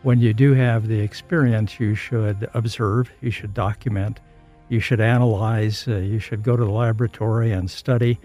when 0.02 0.20
you 0.20 0.34
do 0.34 0.52
have 0.52 0.86
the 0.86 1.00
experience, 1.00 1.80
you 1.80 1.94
should 1.94 2.46
observe, 2.52 3.10
you 3.22 3.30
should 3.30 3.54
document, 3.54 4.20
you 4.68 4.78
should 4.78 5.00
analyze, 5.00 5.88
uh, 5.88 5.96
you 5.96 6.18
should 6.18 6.42
go 6.42 6.58
to 6.58 6.64
the 6.64 6.70
laboratory 6.70 7.52
and 7.52 7.70
study, 7.70 8.18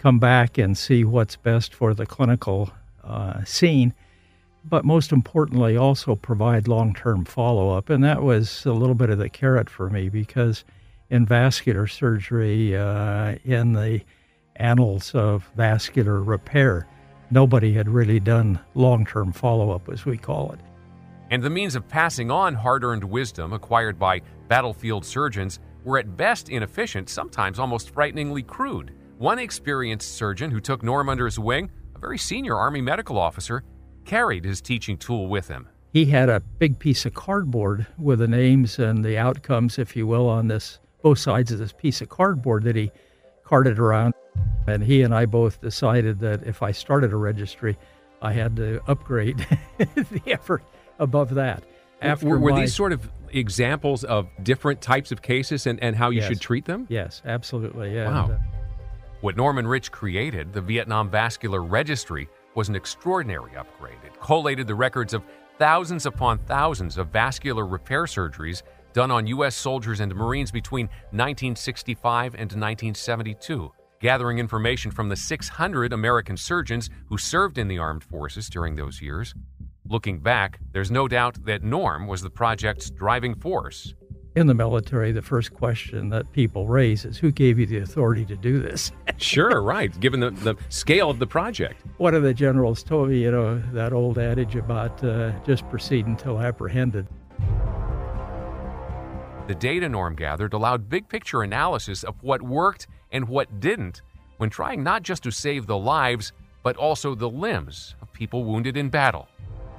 come 0.00 0.18
back 0.18 0.58
and 0.58 0.76
see 0.76 1.04
what's 1.04 1.36
best 1.36 1.72
for 1.72 1.94
the 1.94 2.04
clinical 2.04 2.68
uh, 3.04 3.44
scene, 3.44 3.94
but 4.64 4.84
most 4.84 5.12
importantly, 5.12 5.76
also 5.76 6.14
provide 6.14 6.68
long 6.68 6.94
term 6.94 7.24
follow 7.24 7.70
up. 7.70 7.90
And 7.90 8.02
that 8.04 8.22
was 8.22 8.64
a 8.66 8.72
little 8.72 8.94
bit 8.94 9.10
of 9.10 9.18
the 9.18 9.28
carrot 9.28 9.68
for 9.68 9.90
me 9.90 10.08
because 10.08 10.64
in 11.10 11.26
vascular 11.26 11.86
surgery, 11.86 12.76
uh, 12.76 13.36
in 13.44 13.72
the 13.72 14.02
annals 14.56 15.14
of 15.14 15.50
vascular 15.56 16.22
repair, 16.22 16.86
nobody 17.30 17.72
had 17.72 17.88
really 17.88 18.20
done 18.20 18.58
long 18.74 19.04
term 19.04 19.32
follow 19.32 19.70
up, 19.70 19.88
as 19.88 20.04
we 20.04 20.16
call 20.16 20.52
it 20.52 20.60
and 21.32 21.42
the 21.42 21.48
means 21.48 21.74
of 21.74 21.88
passing 21.88 22.30
on 22.30 22.52
hard 22.52 22.84
earned 22.84 23.02
wisdom 23.02 23.54
acquired 23.54 23.98
by 23.98 24.20
battlefield 24.48 25.02
surgeons 25.02 25.60
were 25.82 25.96
at 25.96 26.14
best 26.14 26.50
inefficient, 26.50 27.08
sometimes 27.08 27.58
almost 27.58 27.88
frighteningly 27.88 28.42
crude. 28.42 28.92
One 29.16 29.38
experienced 29.38 30.14
surgeon 30.14 30.50
who 30.50 30.60
took 30.60 30.82
Norm 30.82 31.08
under 31.08 31.24
his 31.24 31.38
wing, 31.38 31.70
a 31.96 31.98
very 31.98 32.18
senior 32.18 32.54
Army 32.54 32.82
medical 32.82 33.16
officer, 33.16 33.64
carried 34.04 34.44
his 34.44 34.60
teaching 34.60 34.96
tool 34.96 35.28
with 35.28 35.48
him. 35.48 35.68
He 35.92 36.06
had 36.06 36.28
a 36.28 36.40
big 36.40 36.78
piece 36.78 37.04
of 37.04 37.14
cardboard 37.14 37.86
with 37.98 38.20
the 38.20 38.28
names 38.28 38.78
and 38.78 39.04
the 39.04 39.18
outcomes, 39.18 39.78
if 39.78 39.94
you 39.94 40.06
will, 40.06 40.28
on 40.28 40.48
this 40.48 40.78
both 41.02 41.18
sides 41.18 41.52
of 41.52 41.58
this 41.58 41.72
piece 41.72 42.00
of 42.00 42.08
cardboard 42.08 42.64
that 42.64 42.76
he 42.76 42.90
carted 43.44 43.78
around. 43.78 44.14
And 44.66 44.82
he 44.82 45.02
and 45.02 45.14
I 45.14 45.26
both 45.26 45.60
decided 45.60 46.20
that 46.20 46.46
if 46.46 46.62
I 46.62 46.70
started 46.72 47.12
a 47.12 47.16
registry, 47.16 47.76
I 48.22 48.32
had 48.32 48.56
to 48.56 48.80
upgrade 48.86 49.46
the 49.78 50.22
effort 50.26 50.62
above 50.98 51.34
that. 51.34 51.64
After 52.00 52.26
were, 52.26 52.38
were 52.38 52.50
my, 52.52 52.60
these 52.60 52.74
sort 52.74 52.92
of 52.92 53.10
examples 53.30 54.04
of 54.04 54.28
different 54.42 54.80
types 54.80 55.12
of 55.12 55.20
cases 55.20 55.66
and, 55.66 55.82
and 55.82 55.94
how 55.94 56.10
you 56.10 56.20
yes, 56.20 56.28
should 56.28 56.40
treat 56.40 56.64
them? 56.64 56.86
Yes, 56.88 57.20
absolutely. 57.24 57.94
Yeah. 57.94 58.08
Wow. 58.08 58.24
And, 58.24 58.32
uh, 58.34 58.38
what 59.20 59.36
Norman 59.36 59.66
Rich 59.66 59.92
created, 59.92 60.52
the 60.52 60.60
Vietnam 60.60 61.08
Vascular 61.08 61.62
Registry, 61.62 62.28
was 62.54 62.68
an 62.68 62.76
extraordinary 62.76 63.56
upgrade. 63.56 63.98
It 64.04 64.20
collated 64.20 64.66
the 64.66 64.74
records 64.74 65.14
of 65.14 65.22
thousands 65.58 66.06
upon 66.06 66.38
thousands 66.38 66.98
of 66.98 67.08
vascular 67.08 67.66
repair 67.66 68.04
surgeries 68.04 68.62
done 68.92 69.10
on 69.10 69.26
U.S. 69.28 69.54
soldiers 69.54 70.00
and 70.00 70.14
Marines 70.14 70.50
between 70.50 70.86
1965 71.10 72.34
and 72.34 72.40
1972, 72.40 73.72
gathering 74.00 74.38
information 74.38 74.90
from 74.90 75.08
the 75.08 75.16
600 75.16 75.92
American 75.92 76.36
surgeons 76.36 76.90
who 77.06 77.16
served 77.16 77.58
in 77.58 77.68
the 77.68 77.78
armed 77.78 78.04
forces 78.04 78.48
during 78.50 78.76
those 78.76 79.00
years. 79.00 79.34
Looking 79.88 80.20
back, 80.20 80.58
there's 80.72 80.90
no 80.90 81.08
doubt 81.08 81.44
that 81.44 81.62
Norm 81.62 82.06
was 82.06 82.22
the 82.22 82.30
project's 82.30 82.90
driving 82.90 83.34
force. 83.34 83.94
In 84.34 84.46
the 84.46 84.54
military, 84.54 85.12
the 85.12 85.20
first 85.20 85.52
question 85.52 86.08
that 86.08 86.32
people 86.32 86.66
raise 86.66 87.04
is 87.04 87.18
who 87.18 87.30
gave 87.30 87.58
you 87.58 87.66
the 87.66 87.78
authority 87.78 88.24
to 88.24 88.34
do 88.34 88.60
this? 88.62 88.90
sure, 89.18 89.60
right, 89.60 89.98
given 90.00 90.20
the, 90.20 90.30
the 90.30 90.56
scale 90.70 91.10
of 91.10 91.18
the 91.18 91.26
project. 91.26 91.82
One 91.98 92.14
of 92.14 92.22
the 92.22 92.32
generals 92.32 92.82
told 92.82 93.10
me, 93.10 93.18
you 93.18 93.30
know, 93.30 93.58
that 93.74 93.92
old 93.92 94.18
adage 94.18 94.56
about 94.56 95.04
uh, 95.04 95.32
just 95.44 95.68
proceed 95.68 96.06
until 96.06 96.40
apprehended. 96.40 97.06
The 99.48 99.54
data 99.54 99.86
Norm 99.86 100.14
gathered 100.14 100.54
allowed 100.54 100.88
big 100.88 101.10
picture 101.10 101.42
analysis 101.42 102.02
of 102.02 102.14
what 102.22 102.40
worked 102.40 102.86
and 103.10 103.28
what 103.28 103.60
didn't 103.60 104.00
when 104.38 104.48
trying 104.48 104.82
not 104.82 105.02
just 105.02 105.24
to 105.24 105.30
save 105.30 105.66
the 105.66 105.76
lives, 105.76 106.32
but 106.62 106.76
also 106.76 107.14
the 107.14 107.28
limbs 107.28 107.96
of 108.00 108.10
people 108.14 108.44
wounded 108.44 108.78
in 108.78 108.88
battle. 108.88 109.28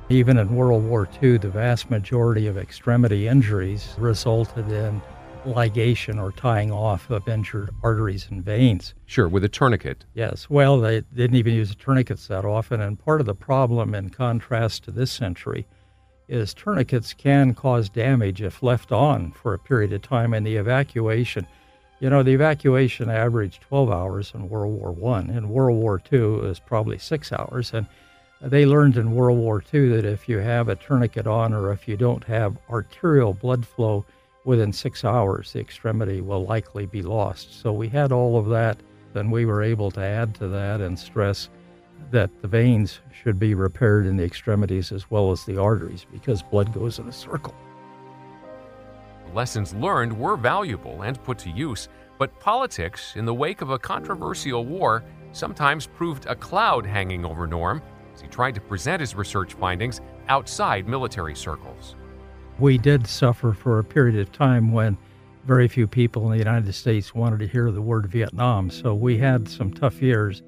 Even 0.09 0.37
in 0.37 0.55
World 0.55 0.83
War 0.83 1.07
II, 1.21 1.37
the 1.37 1.49
vast 1.49 1.89
majority 1.89 2.47
of 2.47 2.57
extremity 2.57 3.27
injuries 3.27 3.95
resulted 3.97 4.69
in 4.69 5.01
ligation 5.45 6.21
or 6.21 6.31
tying 6.33 6.71
off 6.71 7.09
of 7.09 7.27
injured 7.27 7.69
arteries 7.83 8.27
and 8.29 8.43
veins. 8.43 8.93
Sure, 9.05 9.27
with 9.29 9.43
a 9.43 9.49
tourniquet. 9.49 10.03
Yes. 10.13 10.49
Well, 10.49 10.79
they 10.79 11.01
didn't 11.15 11.37
even 11.37 11.53
use 11.53 11.73
tourniquets 11.75 12.27
that 12.27 12.45
often. 12.45 12.81
And 12.81 12.99
part 12.99 13.21
of 13.21 13.27
the 13.27 13.35
problem, 13.35 13.95
in 13.95 14.09
contrast 14.09 14.83
to 14.83 14.91
this 14.91 15.11
century, 15.11 15.65
is 16.27 16.53
tourniquets 16.53 17.13
can 17.13 17.53
cause 17.53 17.89
damage 17.89 18.41
if 18.41 18.61
left 18.63 18.91
on 18.91 19.31
for 19.31 19.53
a 19.53 19.59
period 19.59 19.93
of 19.93 20.01
time. 20.01 20.33
And 20.33 20.45
the 20.45 20.57
evacuation, 20.57 21.47
you 21.99 22.09
know, 22.09 22.23
the 22.23 22.33
evacuation 22.33 23.09
averaged 23.09 23.61
12 23.61 23.89
hours 23.89 24.31
in 24.33 24.49
World 24.49 24.73
War 24.73 25.15
I. 25.15 25.21
In 25.21 25.49
World 25.49 25.77
War 25.77 26.01
II, 26.11 26.19
it 26.19 26.41
was 26.41 26.59
probably 26.59 26.97
six 26.97 27.31
hours. 27.31 27.73
And 27.73 27.87
they 28.43 28.65
learned 28.65 28.97
in 28.97 29.15
World 29.15 29.39
War 29.39 29.63
II 29.73 29.89
that 29.89 30.05
if 30.05 30.27
you 30.27 30.39
have 30.39 30.67
a 30.67 30.75
tourniquet 30.75 31.27
on 31.27 31.53
or 31.53 31.71
if 31.71 31.87
you 31.87 31.95
don't 31.95 32.23
have 32.25 32.57
arterial 32.69 33.33
blood 33.33 33.65
flow 33.65 34.05
within 34.43 34.73
six 34.73 35.05
hours, 35.05 35.53
the 35.53 35.61
extremity 35.61 36.19
will 36.19 36.45
likely 36.45 36.85
be 36.85 37.01
lost. 37.01 37.61
So 37.61 37.71
we 37.71 37.87
had 37.87 38.11
all 38.11 38.37
of 38.37 38.49
that, 38.49 38.77
and 39.15 39.31
we 39.31 39.45
were 39.45 39.63
able 39.63 39.91
to 39.91 40.01
add 40.01 40.35
to 40.35 40.49
that 40.49 40.81
and 40.81 40.99
stress 40.99 41.49
that 42.11 42.29
the 42.41 42.47
veins 42.47 42.99
should 43.13 43.39
be 43.39 43.55
repaired 43.55 44.05
in 44.05 44.17
the 44.17 44.25
extremities 44.25 44.91
as 44.91 45.09
well 45.09 45.31
as 45.31 45.45
the 45.45 45.57
arteries 45.57 46.05
because 46.11 46.43
blood 46.43 46.73
goes 46.73 46.99
in 46.99 47.07
a 47.07 47.13
circle. 47.13 47.55
Lessons 49.33 49.73
learned 49.73 50.19
were 50.19 50.35
valuable 50.35 51.03
and 51.03 51.23
put 51.23 51.39
to 51.39 51.49
use, 51.49 51.87
but 52.19 52.37
politics, 52.41 53.13
in 53.15 53.25
the 53.25 53.33
wake 53.33 53.61
of 53.61 53.69
a 53.69 53.79
controversial 53.79 54.65
war, 54.65 55.01
sometimes 55.31 55.87
proved 55.87 56.25
a 56.25 56.35
cloud 56.35 56.85
hanging 56.85 57.25
over 57.25 57.47
Norm 57.47 57.81
as 58.13 58.21
he 58.21 58.27
tried 58.27 58.55
to 58.55 58.61
present 58.61 58.99
his 58.99 59.15
research 59.15 59.53
findings 59.53 60.01
outside 60.27 60.87
military 60.87 61.35
circles. 61.35 61.95
We 62.59 62.77
did 62.77 63.07
suffer 63.07 63.53
for 63.53 63.79
a 63.79 63.83
period 63.83 64.19
of 64.19 64.31
time 64.31 64.71
when 64.71 64.97
very 65.45 65.67
few 65.67 65.87
people 65.87 66.25
in 66.25 66.31
the 66.31 66.37
United 66.37 66.71
States 66.73 67.13
wanted 67.13 67.39
to 67.39 67.47
hear 67.47 67.71
the 67.71 67.81
word 67.81 68.05
Vietnam, 68.07 68.69
so 68.69 68.93
we 68.93 69.17
had 69.17 69.47
some 69.47 69.73
tough 69.73 70.01
years. 70.01 70.41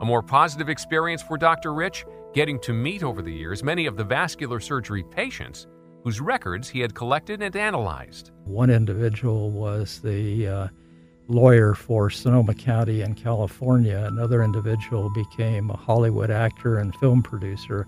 A 0.00 0.04
more 0.04 0.22
positive 0.22 0.68
experience 0.68 1.22
for 1.22 1.38
Dr. 1.38 1.72
Rich, 1.72 2.04
getting 2.34 2.58
to 2.60 2.72
meet 2.72 3.02
over 3.02 3.22
the 3.22 3.32
years 3.32 3.62
many 3.62 3.86
of 3.86 3.96
the 3.96 4.04
vascular 4.04 4.58
surgery 4.58 5.04
patients 5.04 5.66
whose 6.02 6.20
records 6.20 6.68
he 6.68 6.80
had 6.80 6.94
collected 6.94 7.42
and 7.42 7.54
analyzed. 7.54 8.32
One 8.44 8.70
individual 8.70 9.50
was 9.50 10.00
the 10.00 10.48
uh, 10.48 10.68
lawyer 11.28 11.74
for 11.74 12.10
Sonoma 12.10 12.54
County 12.54 13.02
in 13.02 13.14
California. 13.14 14.04
Another 14.06 14.42
individual 14.42 15.10
became 15.10 15.70
a 15.70 15.76
Hollywood 15.76 16.30
actor 16.30 16.78
and 16.78 16.94
film 16.96 17.22
producer. 17.22 17.86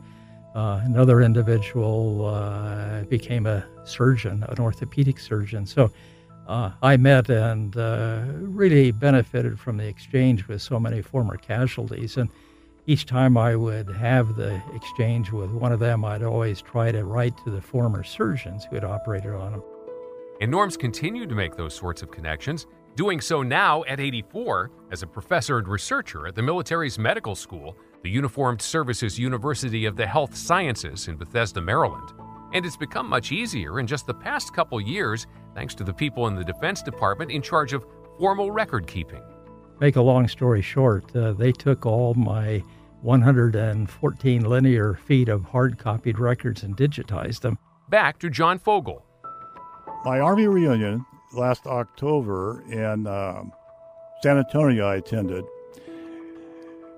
Uh, 0.55 0.81
another 0.85 1.21
individual 1.21 2.27
uh, 2.27 3.03
became 3.05 3.47
a 3.47 3.67
surgeon, 3.85 4.45
an 4.49 4.59
orthopedic 4.61 5.19
surgeon. 5.19 5.67
So 5.67 5.91
uh, 6.47 6.71
I 6.83 6.97
met 6.97 7.29
and 7.29 7.77
uh, 7.77 8.23
really 8.37 8.93
benefited 8.93 9.59
from 9.59 9.79
the 9.79 9.87
exchange 9.87 10.47
with 10.47 10.63
so 10.63 10.79
many 10.79 11.03
former 11.03 11.37
casualties. 11.37 12.17
And 12.17 12.29
each 12.87 13.07
time 13.07 13.37
I 13.37 13.57
would 13.57 13.91
have 13.91 14.37
the 14.37 14.61
exchange 14.75 15.33
with 15.33 15.51
one 15.51 15.73
of 15.73 15.81
them, 15.81 16.05
I'd 16.05 16.23
always 16.23 16.61
try 16.61 16.93
to 16.93 17.05
write 17.05 17.37
to 17.45 17.51
the 17.51 17.61
former 17.61 18.05
surgeons 18.05 18.65
who 18.65 18.77
had 18.77 18.85
operated 18.85 19.33
on 19.33 19.53
them. 19.53 19.63
And 20.41 20.51
Norm's 20.51 20.77
continued 20.77 21.29
to 21.31 21.35
make 21.35 21.57
those 21.57 21.75
sorts 21.75 22.03
of 22.03 22.11
connections, 22.11 22.67
doing 22.97 23.21
so 23.21 23.43
now 23.43 23.85
at 23.85 24.01
84 24.01 24.71
as 24.91 25.03
a 25.03 25.07
professor 25.07 25.59
and 25.59 25.67
researcher 25.67 26.27
at 26.27 26.35
the 26.35 26.43
military's 26.43 26.99
medical 26.99 27.35
school, 27.35 27.77
the 28.03 28.11
Uniformed 28.11 28.63
Services 28.63 29.19
University 29.19 29.85
of 29.85 29.97
the 29.97 30.07
Health 30.07 30.37
Sciences 30.37 31.09
in 31.09 31.17
Bethesda, 31.17 31.61
Maryland. 31.61 32.13
And 32.53 32.65
it's 32.65 32.77
become 32.77 33.09
much 33.09 33.33
easier 33.33 33.81
in 33.81 33.87
just 33.87 34.07
the 34.07 34.15
past 34.15 34.55
couple 34.55 34.81
years 34.81 35.27
thanks 35.55 35.75
to 35.75 35.85
the 35.85 35.93
people 35.93 36.29
in 36.29 36.37
the 36.37 36.45
Defense 36.45 36.83
Department 36.83 37.31
in 37.31 37.43
charge 37.43 37.73
of 37.73 37.85
formal 38.19 38.51
record 38.51 38.87
keeping. 38.87 39.23
Make 39.81 39.97
a 39.97 40.03
long 40.03 40.29
story 40.29 40.63
short, 40.63 41.15
uh, 41.17 41.33
they 41.33 41.51
took 41.51 41.85
all 41.85 42.15
my 42.15 42.63
114 43.03 44.45
linear 44.45 44.95
feet 44.95 45.29
of 45.29 45.45
hard 45.45 45.79
copied 45.79 46.19
records 46.19 46.63
and 46.63 46.77
digitized 46.77 47.41
them. 47.41 47.59
Back 47.89 48.19
to 48.21 48.31
John 48.31 48.59
Fogel. 48.59 49.05
My 50.05 50.21
Army 50.21 50.47
reunion 50.47 51.05
last 51.35 51.67
October 51.67 52.63
in 52.71 53.07
um, 53.07 53.53
San 54.23 54.39
Antonio, 54.39 54.87
I 54.87 54.97
attended. 54.97 55.45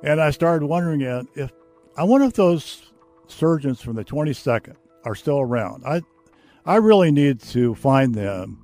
And 0.03 0.21
I 0.21 0.31
started 0.31 0.67
wondering 0.67 1.01
if 1.35 1.53
I 1.97 2.05
wonder 2.05 2.27
if 2.27 2.35
those 2.35 2.93
surgeons 3.27 3.81
from 3.81 3.97
the 3.97 4.05
22nd 4.05 4.77
are 5.05 5.15
still 5.15 5.41
around. 5.41 5.85
I 5.85 6.03
I 6.65 6.77
really 6.77 7.11
need 7.11 7.41
to 7.41 7.75
find 7.75 8.15
them 8.15 8.59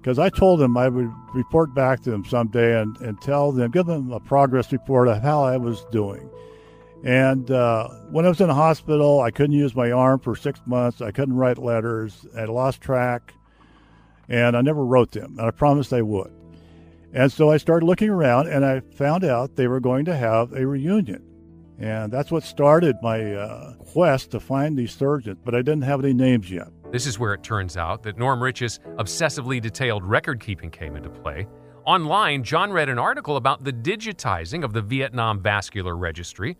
because 0.00 0.18
I 0.18 0.28
told 0.28 0.60
them 0.60 0.76
I 0.76 0.88
would 0.88 1.10
report 1.32 1.74
back 1.74 2.02
to 2.02 2.10
them 2.10 2.24
someday 2.26 2.80
and, 2.80 2.94
and 3.00 3.18
tell 3.22 3.52
them, 3.52 3.70
give 3.70 3.86
them 3.86 4.12
a 4.12 4.20
progress 4.20 4.70
report 4.70 5.08
of 5.08 5.22
how 5.22 5.42
I 5.44 5.56
was 5.56 5.84
doing. 5.90 6.28
And 7.04 7.50
uh, 7.50 7.88
when 8.10 8.24
I 8.24 8.28
was 8.28 8.40
in 8.40 8.48
the 8.48 8.54
hospital, 8.54 9.20
I 9.20 9.30
couldn't 9.30 9.56
use 9.56 9.74
my 9.74 9.92
arm 9.92 10.20
for 10.20 10.36
six 10.36 10.60
months. 10.66 11.00
I 11.00 11.10
couldn't 11.10 11.36
write 11.36 11.58
letters. 11.58 12.26
I 12.36 12.44
lost 12.44 12.80
track, 12.80 13.34
and 14.28 14.56
I 14.56 14.60
never 14.60 14.84
wrote 14.84 15.12
them. 15.12 15.36
And 15.38 15.46
I 15.46 15.50
promised 15.50 15.92
I 15.92 16.02
would. 16.02 16.32
And 17.12 17.30
so 17.30 17.50
I 17.50 17.58
started 17.58 17.86
looking 17.86 18.10
around, 18.10 18.48
and 18.48 18.64
I 18.64 18.80
found 18.80 19.24
out 19.24 19.54
they 19.54 19.68
were 19.68 19.80
going 19.80 20.04
to 20.06 20.16
have 20.16 20.52
a 20.52 20.66
reunion. 20.66 21.22
And 21.78 22.12
that's 22.12 22.30
what 22.30 22.42
started 22.42 22.96
my 23.02 23.34
uh, 23.34 23.74
quest 23.74 24.30
to 24.32 24.40
find 24.40 24.76
these 24.76 24.92
surgeons, 24.92 25.38
but 25.44 25.54
I 25.54 25.58
didn't 25.58 25.82
have 25.82 26.02
any 26.02 26.12
names 26.12 26.50
yet. 26.50 26.68
This 26.90 27.06
is 27.06 27.18
where 27.18 27.34
it 27.34 27.42
turns 27.42 27.76
out 27.76 28.02
that 28.04 28.18
Norm 28.18 28.42
Rich's 28.42 28.78
obsessively 28.96 29.60
detailed 29.60 30.04
record 30.04 30.40
keeping 30.40 30.70
came 30.70 30.96
into 30.96 31.08
play. 31.08 31.46
Online, 31.84 32.42
John 32.42 32.72
read 32.72 32.88
an 32.88 32.98
article 32.98 33.36
about 33.36 33.62
the 33.62 33.72
digitizing 33.72 34.64
of 34.64 34.72
the 34.72 34.80
Vietnam 34.80 35.40
Vascular 35.40 35.96
Registry. 35.96 36.56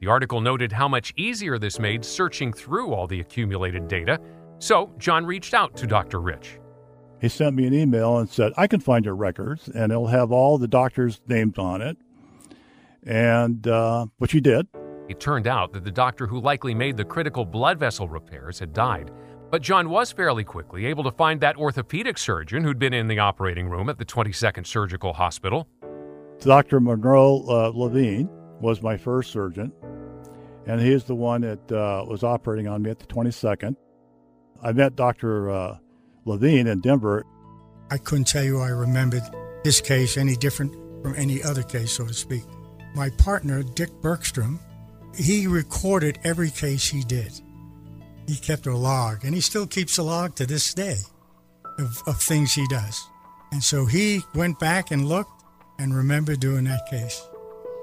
The 0.00 0.08
article 0.08 0.40
noted 0.40 0.72
how 0.72 0.88
much 0.88 1.12
easier 1.16 1.58
this 1.58 1.78
made 1.78 2.04
searching 2.04 2.52
through 2.52 2.92
all 2.92 3.06
the 3.06 3.20
accumulated 3.20 3.86
data. 3.86 4.18
So, 4.58 4.92
John 4.98 5.24
reached 5.24 5.54
out 5.54 5.76
to 5.76 5.86
Dr. 5.86 6.20
Rich. 6.20 6.58
He 7.24 7.30
sent 7.30 7.56
me 7.56 7.66
an 7.66 7.72
email 7.72 8.18
and 8.18 8.28
said, 8.28 8.52
I 8.54 8.66
can 8.66 8.80
find 8.80 9.02
your 9.02 9.16
records, 9.16 9.68
and 9.68 9.90
it'll 9.90 10.08
have 10.08 10.30
all 10.30 10.58
the 10.58 10.68
doctors' 10.68 11.22
names 11.26 11.56
on 11.56 11.80
it. 11.80 11.96
And, 13.02 13.66
uh, 13.66 14.08
which 14.18 14.32
he 14.32 14.42
did. 14.42 14.68
It 15.08 15.20
turned 15.20 15.46
out 15.46 15.72
that 15.72 15.84
the 15.84 15.90
doctor 15.90 16.26
who 16.26 16.38
likely 16.38 16.74
made 16.74 16.98
the 16.98 17.04
critical 17.06 17.46
blood 17.46 17.78
vessel 17.78 18.08
repairs 18.08 18.58
had 18.58 18.74
died, 18.74 19.10
but 19.50 19.62
John 19.62 19.88
was 19.88 20.12
fairly 20.12 20.44
quickly 20.44 20.84
able 20.84 21.02
to 21.04 21.10
find 21.12 21.40
that 21.40 21.56
orthopedic 21.56 22.18
surgeon 22.18 22.62
who'd 22.62 22.78
been 22.78 22.92
in 22.92 23.08
the 23.08 23.20
operating 23.20 23.70
room 23.70 23.88
at 23.88 23.96
the 23.96 24.04
22nd 24.04 24.66
Surgical 24.66 25.14
Hospital. 25.14 25.66
Dr. 26.40 26.78
Monroe 26.78 27.42
uh, 27.48 27.72
Levine 27.74 28.28
was 28.60 28.82
my 28.82 28.98
first 28.98 29.32
surgeon, 29.32 29.72
and 30.66 30.78
he's 30.78 31.04
the 31.04 31.14
one 31.14 31.40
that 31.40 31.72
uh, 31.72 32.04
was 32.06 32.22
operating 32.22 32.68
on 32.68 32.82
me 32.82 32.90
at 32.90 32.98
the 32.98 33.06
22nd. 33.06 33.76
I 34.62 34.72
met 34.72 34.94
Dr. 34.94 35.48
Uh, 35.50 35.78
Levine 36.24 36.66
in 36.66 36.80
Denver. 36.80 37.24
I 37.90 37.98
couldn't 37.98 38.26
tell 38.26 38.44
you 38.44 38.60
I 38.60 38.68
remembered 38.68 39.22
this 39.62 39.80
case 39.80 40.16
any 40.16 40.36
different 40.36 40.74
from 41.02 41.14
any 41.16 41.42
other 41.42 41.62
case, 41.62 41.92
so 41.92 42.06
to 42.06 42.14
speak. 42.14 42.44
My 42.94 43.10
partner, 43.10 43.62
Dick 43.62 43.90
Bergstrom, 44.00 44.58
he 45.16 45.46
recorded 45.46 46.18
every 46.24 46.50
case 46.50 46.88
he 46.88 47.02
did 47.02 47.40
he 48.26 48.36
kept 48.36 48.66
a 48.66 48.76
log, 48.76 49.24
and 49.24 49.34
he 49.34 49.40
still 49.40 49.66
keeps 49.66 49.98
a 49.98 50.02
log 50.02 50.34
to 50.36 50.46
this 50.46 50.72
day 50.74 50.96
of, 51.78 52.02
of 52.06 52.20
things 52.20 52.52
he 52.52 52.66
does. 52.68 53.08
And 53.52 53.62
so 53.62 53.86
he 53.86 54.20
went 54.34 54.58
back 54.58 54.90
and 54.90 55.06
looked 55.06 55.44
and 55.78 55.94
remembered 55.94 56.40
doing 56.40 56.64
that 56.64 56.86
case. 56.88 57.28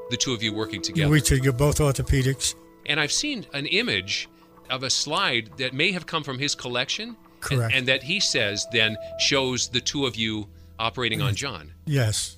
The 0.09 0.17
two 0.17 0.33
of 0.33 0.43
you 0.43 0.53
working 0.53 0.81
together. 0.81 1.09
We 1.09 1.21
took 1.21 1.43
both 1.57 1.79
orthopedics. 1.79 2.55
And 2.85 2.99
I've 2.99 3.11
seen 3.11 3.45
an 3.53 3.65
image 3.67 4.27
of 4.69 4.83
a 4.83 4.89
slide 4.89 5.51
that 5.57 5.73
may 5.73 5.91
have 5.91 6.05
come 6.05 6.23
from 6.23 6.39
his 6.39 6.55
collection. 6.55 7.15
Correct. 7.41 7.71
And, 7.71 7.73
and 7.73 7.87
that 7.87 8.03
he 8.03 8.19
says 8.19 8.67
then 8.71 8.97
shows 9.19 9.69
the 9.69 9.81
two 9.81 10.05
of 10.05 10.15
you 10.15 10.47
operating 10.79 11.21
on 11.21 11.35
John. 11.35 11.73
Yes. 11.85 12.37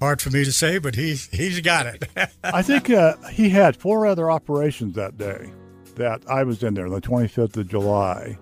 Hard 0.00 0.22
for 0.22 0.30
me 0.30 0.44
to 0.44 0.52
say, 0.52 0.78
but 0.78 0.94
he, 0.94 1.14
he's 1.14 1.60
got 1.60 1.86
it. 1.86 2.04
I 2.44 2.62
think 2.62 2.88
uh, 2.88 3.16
he 3.30 3.50
had 3.50 3.76
four 3.76 4.06
other 4.06 4.30
operations 4.30 4.94
that 4.94 5.18
day 5.18 5.50
that 5.96 6.22
I 6.28 6.44
was 6.44 6.62
in 6.62 6.74
there, 6.74 6.88
the 6.88 7.00
25th 7.00 7.56
of 7.58 7.68
July 7.68 8.38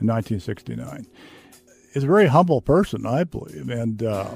in 0.00 0.06
1969. 0.06 1.06
He's 1.92 2.04
a 2.04 2.06
very 2.06 2.26
humble 2.28 2.62
person, 2.62 3.04
I 3.06 3.24
believe, 3.24 3.68
and 3.68 4.02
uh, 4.04 4.30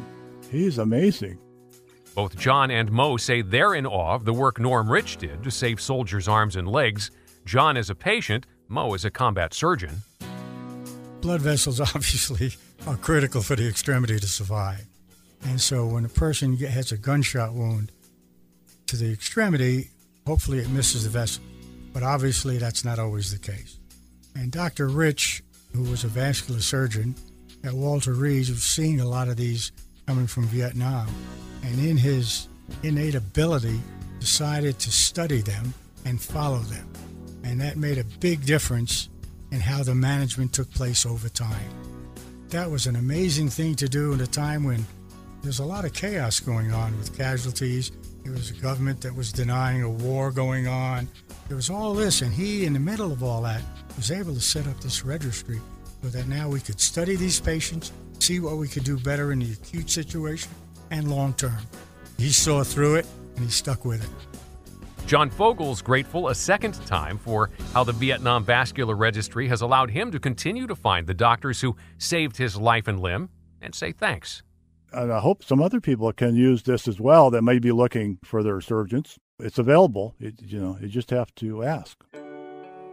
he's 0.51 0.79
amazing. 0.79 1.39
Both 2.15 2.37
John 2.37 2.71
and 2.71 2.91
Mo 2.91 3.17
say 3.17 3.43
they're 3.43 3.75
in 3.75 3.87
awe 3.87 4.15
of 4.15 4.25
the 4.25 4.33
work 4.33 4.59
Norm 4.59 4.91
Rich 4.91 5.19
did 5.19 5.45
to 5.45 5.51
save 5.51 5.81
soldiers' 5.81 6.27
arms 6.29 6.57
and 6.57 6.67
legs. 6.67 7.11
John 7.45 7.77
is 7.77 7.91
a 7.91 7.95
patient, 7.95 8.47
Mo 8.69 8.95
is 8.95 9.05
a 9.05 9.11
combat 9.11 9.55
surgeon. 9.55 10.03
Blood 11.25 11.41
vessels 11.41 11.81
obviously 11.95 12.53
are 12.87 12.97
critical 12.97 13.43
for 13.43 13.57
the 13.57 13.67
extremity 13.67 14.21
to 14.21 14.27
survive. 14.29 14.85
And 15.45 15.61
so 15.61 15.87
when 15.87 16.05
a 16.05 16.09
person 16.09 16.57
has 16.59 16.93
a 16.93 16.97
gunshot 16.97 17.53
wound 17.53 17.91
to 18.87 18.97
the 18.97 19.13
extremity, 19.13 19.91
hopefully 20.27 20.61
it 20.61 20.71
misses 20.71 21.03
the 21.03 21.11
vessel 21.11 21.43
but 21.95 22.03
obviously 22.03 22.59
that's 22.59 22.85
not 22.85 22.99
always 22.99 23.31
the 23.31 23.39
case. 23.39 23.79
And 24.35 24.51
Dr. 24.51 24.89
Rich, 24.89 25.43
who 25.73 25.85
was 25.85 26.03
a 26.03 26.09
vascular 26.09 26.61
surgeon 26.61 27.15
at 27.63 27.73
Walter 27.73 28.13
Reed, 28.13 28.49
was 28.49 28.65
seeing 28.65 29.01
a 29.01 29.09
lot 29.09 29.29
of 29.29 29.37
these 29.37 29.71
coming 30.07 30.27
from 30.27 30.45
Vietnam, 30.49 31.09
and 31.63 31.79
in 31.79 31.97
his 31.97 32.49
innate 32.83 33.15
ability, 33.15 33.81
decided 34.19 34.79
to 34.81 34.91
study 34.91 35.41
them 35.41 35.73
and 36.05 36.21
follow 36.21 36.59
them. 36.59 36.91
And 37.45 37.61
that 37.61 37.77
made 37.77 37.99
a 37.99 38.05
big 38.05 38.45
difference 38.45 39.09
in 39.55 39.61
how 39.61 39.85
the 39.85 39.95
management 39.95 40.53
took 40.53 40.69
place 40.73 41.07
over 41.07 41.29
time. 41.29 41.71
That 42.49 42.69
was 42.69 42.87
an 42.87 42.97
amazing 42.97 43.49
thing 43.51 43.77
to 43.77 43.89
do 43.89 44.13
in 44.13 44.21
a 44.21 44.27
time 44.27 44.65
when 44.65 44.85
there's 45.43 45.61
a 45.61 45.65
lot 45.65 45.85
of 45.85 45.93
chaos 45.93 46.41
going 46.41 46.73
on 46.73 46.97
with 46.99 47.17
casualties. 47.17 47.93
There 48.25 48.33
was 48.33 48.51
a 48.51 48.55
government 48.55 49.01
that 49.03 49.15
was 49.15 49.31
denying 49.31 49.83
a 49.83 49.89
war 49.89 50.33
going 50.33 50.67
on. 50.67 51.07
There 51.47 51.57
was 51.57 51.71
all 51.71 51.95
this, 51.95 52.21
and 52.21 52.33
he, 52.33 52.65
in 52.65 52.73
the 52.73 52.81
middle 52.81 53.13
of 53.13 53.23
all 53.23 53.43
that, 53.43 53.63
was 53.97 54.11
able 54.11 54.35
to 54.35 54.41
set 54.41 54.67
up 54.67 54.81
this 54.81 55.05
registry 55.05 55.61
so 56.03 56.09
that 56.09 56.27
now 56.27 56.49
we 56.49 56.59
could 56.59 56.81
study 56.81 57.15
these 57.15 57.39
patients, 57.39 57.93
see 58.19 58.41
what 58.41 58.57
we 58.57 58.67
could 58.67 58.83
do 58.83 58.99
better 58.99 59.31
in 59.31 59.39
the 59.39 59.53
acute 59.53 59.89
situation 59.89 60.51
and 60.91 61.09
long 61.09 61.33
term. 61.35 61.59
He 62.19 62.31
saw 62.31 62.65
through 62.65 62.97
it 62.97 63.07
and 63.37 63.45
he 63.45 63.51
stuck 63.53 63.85
with 63.85 64.03
it. 64.03 64.34
John 65.07 65.29
Fogel's 65.29 65.83
grateful 65.83 66.29
a 66.29 66.35
second 66.35 66.75
time 66.87 67.19
for 67.19 67.51
how 67.73 67.85
the 67.85 67.93
Vietnam 67.93 68.43
Vascular 68.45 68.97
Registry 68.97 69.47
has 69.49 69.61
allowed 69.61 69.91
him 69.91 70.11
to 70.11 70.19
continue 70.19 70.67
to 70.67 70.75
find 70.75 71.07
the 71.07 71.13
doctors 71.15 71.61
who 71.61 71.77
saved 71.99 72.39
his 72.39 72.57
life 72.57 72.89
and 72.89 72.99
limb 72.99 73.29
and 73.61 73.75
say 73.75 73.93
thanks. 73.93 74.43
And 74.93 75.13
I 75.13 75.21
hope 75.21 75.45
some 75.45 75.61
other 75.61 75.81
people 75.81 76.11
can 76.13 76.35
use 76.37 76.63
this 76.63 76.89
as 76.89 77.01
well 77.01 77.31
that 77.31 77.43
may 77.43 77.59
be 77.59 77.73
looking 77.73 78.19
for 78.25 78.43
their 78.43 78.61
surgeons. 78.61 79.19
It's 79.39 79.59
available. 79.59 80.15
It, 80.21 80.41
you 80.41 80.61
know, 80.61 80.79
you 80.81 80.89
just 80.89 81.11
have 81.11 81.35
to 81.37 81.65
ask. 81.65 81.99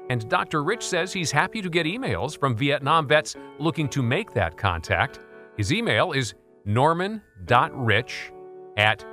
And 0.09 0.27
Dr. 0.27 0.63
Rich 0.63 0.83
says 0.83 1.13
he's 1.13 1.31
happy 1.31 1.61
to 1.61 1.69
get 1.69 1.85
emails 1.85 2.37
from 2.37 2.57
Vietnam 2.57 3.07
vets 3.07 3.37
looking 3.59 3.87
to 3.89 4.01
make 4.01 4.33
that 4.33 4.57
contact. 4.57 5.21
His 5.55 5.71
email 5.71 6.11
is 6.11 6.33
norman.rich 6.65 8.31
at 8.77 9.05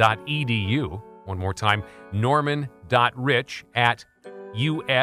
usuhs.edu. 0.00 1.02
One 1.26 1.38
more 1.38 1.54
time, 1.54 1.82
norman.rich 2.12 3.64
at 3.74 4.04
usuhs.edu. 4.54 5.02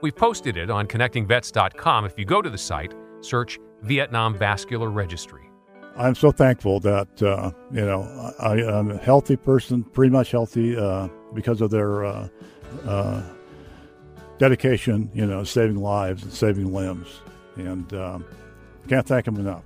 We've 0.00 0.16
posted 0.16 0.56
it 0.56 0.70
on 0.70 0.86
connectingvets.com. 0.86 2.04
If 2.06 2.18
you 2.18 2.24
go 2.24 2.40
to 2.42 2.50
the 2.50 2.58
site, 2.58 2.94
search 3.20 3.58
Vietnam 3.82 4.36
Vascular 4.36 4.90
Registry. 4.90 5.48
I'm 5.94 6.14
so 6.14 6.32
thankful 6.32 6.80
that 6.80 7.22
uh, 7.22 7.50
you 7.70 7.84
know 7.84 8.32
I, 8.40 8.56
am 8.56 8.90
a 8.90 8.96
healthy 8.96 9.36
person, 9.36 9.84
pretty 9.84 10.10
much 10.10 10.30
healthy 10.30 10.74
uh, 10.76 11.08
because 11.34 11.60
of 11.60 11.70
their 11.70 12.06
uh, 12.06 12.28
uh, 12.86 13.22
dedication, 14.38 15.10
you 15.12 15.26
know, 15.26 15.44
saving 15.44 15.76
lives 15.76 16.22
and 16.22 16.32
saving 16.32 16.72
limbs, 16.72 17.20
and 17.56 17.92
um, 17.92 18.24
can't 18.88 19.06
thank 19.06 19.26
them 19.26 19.36
enough. 19.36 19.64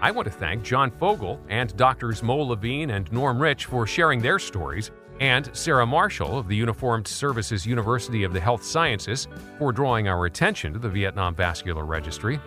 I 0.00 0.10
want 0.10 0.26
to 0.26 0.32
thank 0.32 0.62
John 0.62 0.90
Fogel 0.90 1.40
and 1.48 1.74
doctors 1.76 2.22
Mo 2.22 2.36
Levine 2.36 2.90
and 2.90 3.10
Norm 3.10 3.40
Rich 3.40 3.64
for 3.64 3.86
sharing 3.86 4.20
their 4.20 4.38
stories, 4.38 4.90
and 5.20 5.48
Sarah 5.54 5.86
Marshall 5.86 6.38
of 6.38 6.48
the 6.48 6.56
Uniformed 6.56 7.08
Services 7.08 7.66
University 7.66 8.22
of 8.22 8.34
the 8.34 8.40
Health 8.40 8.62
Sciences 8.62 9.28
for 9.58 9.72
drawing 9.72 10.08
our 10.08 10.26
attention 10.26 10.74
to 10.74 10.78
the 10.78 10.88
Vietnam 10.88 11.34
Vascular 11.34 11.86
Registry. 11.86 12.38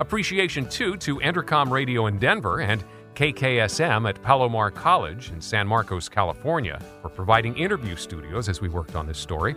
Appreciation, 0.00 0.68
too, 0.68 0.96
to 0.98 1.16
Entercom 1.20 1.70
Radio 1.70 2.06
in 2.06 2.18
Denver 2.18 2.60
and 2.60 2.84
KKSM 3.14 4.08
at 4.08 4.22
Palomar 4.22 4.70
College 4.70 5.30
in 5.30 5.40
San 5.40 5.66
Marcos, 5.66 6.08
California, 6.08 6.78
for 7.00 7.08
providing 7.08 7.56
interview 7.56 7.96
studios 7.96 8.48
as 8.50 8.60
we 8.60 8.68
worked 8.68 8.94
on 8.94 9.06
this 9.06 9.18
story. 9.18 9.56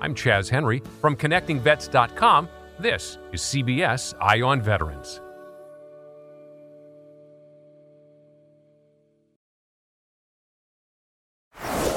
I'm 0.00 0.14
Chaz 0.14 0.48
Henry 0.48 0.82
from 1.00 1.14
ConnectingVets.com. 1.14 2.48
This 2.78 3.18
is 3.32 3.42
CBS 3.42 4.14
Eye 4.20 4.40
on 4.40 4.60
Veterans. 4.60 5.20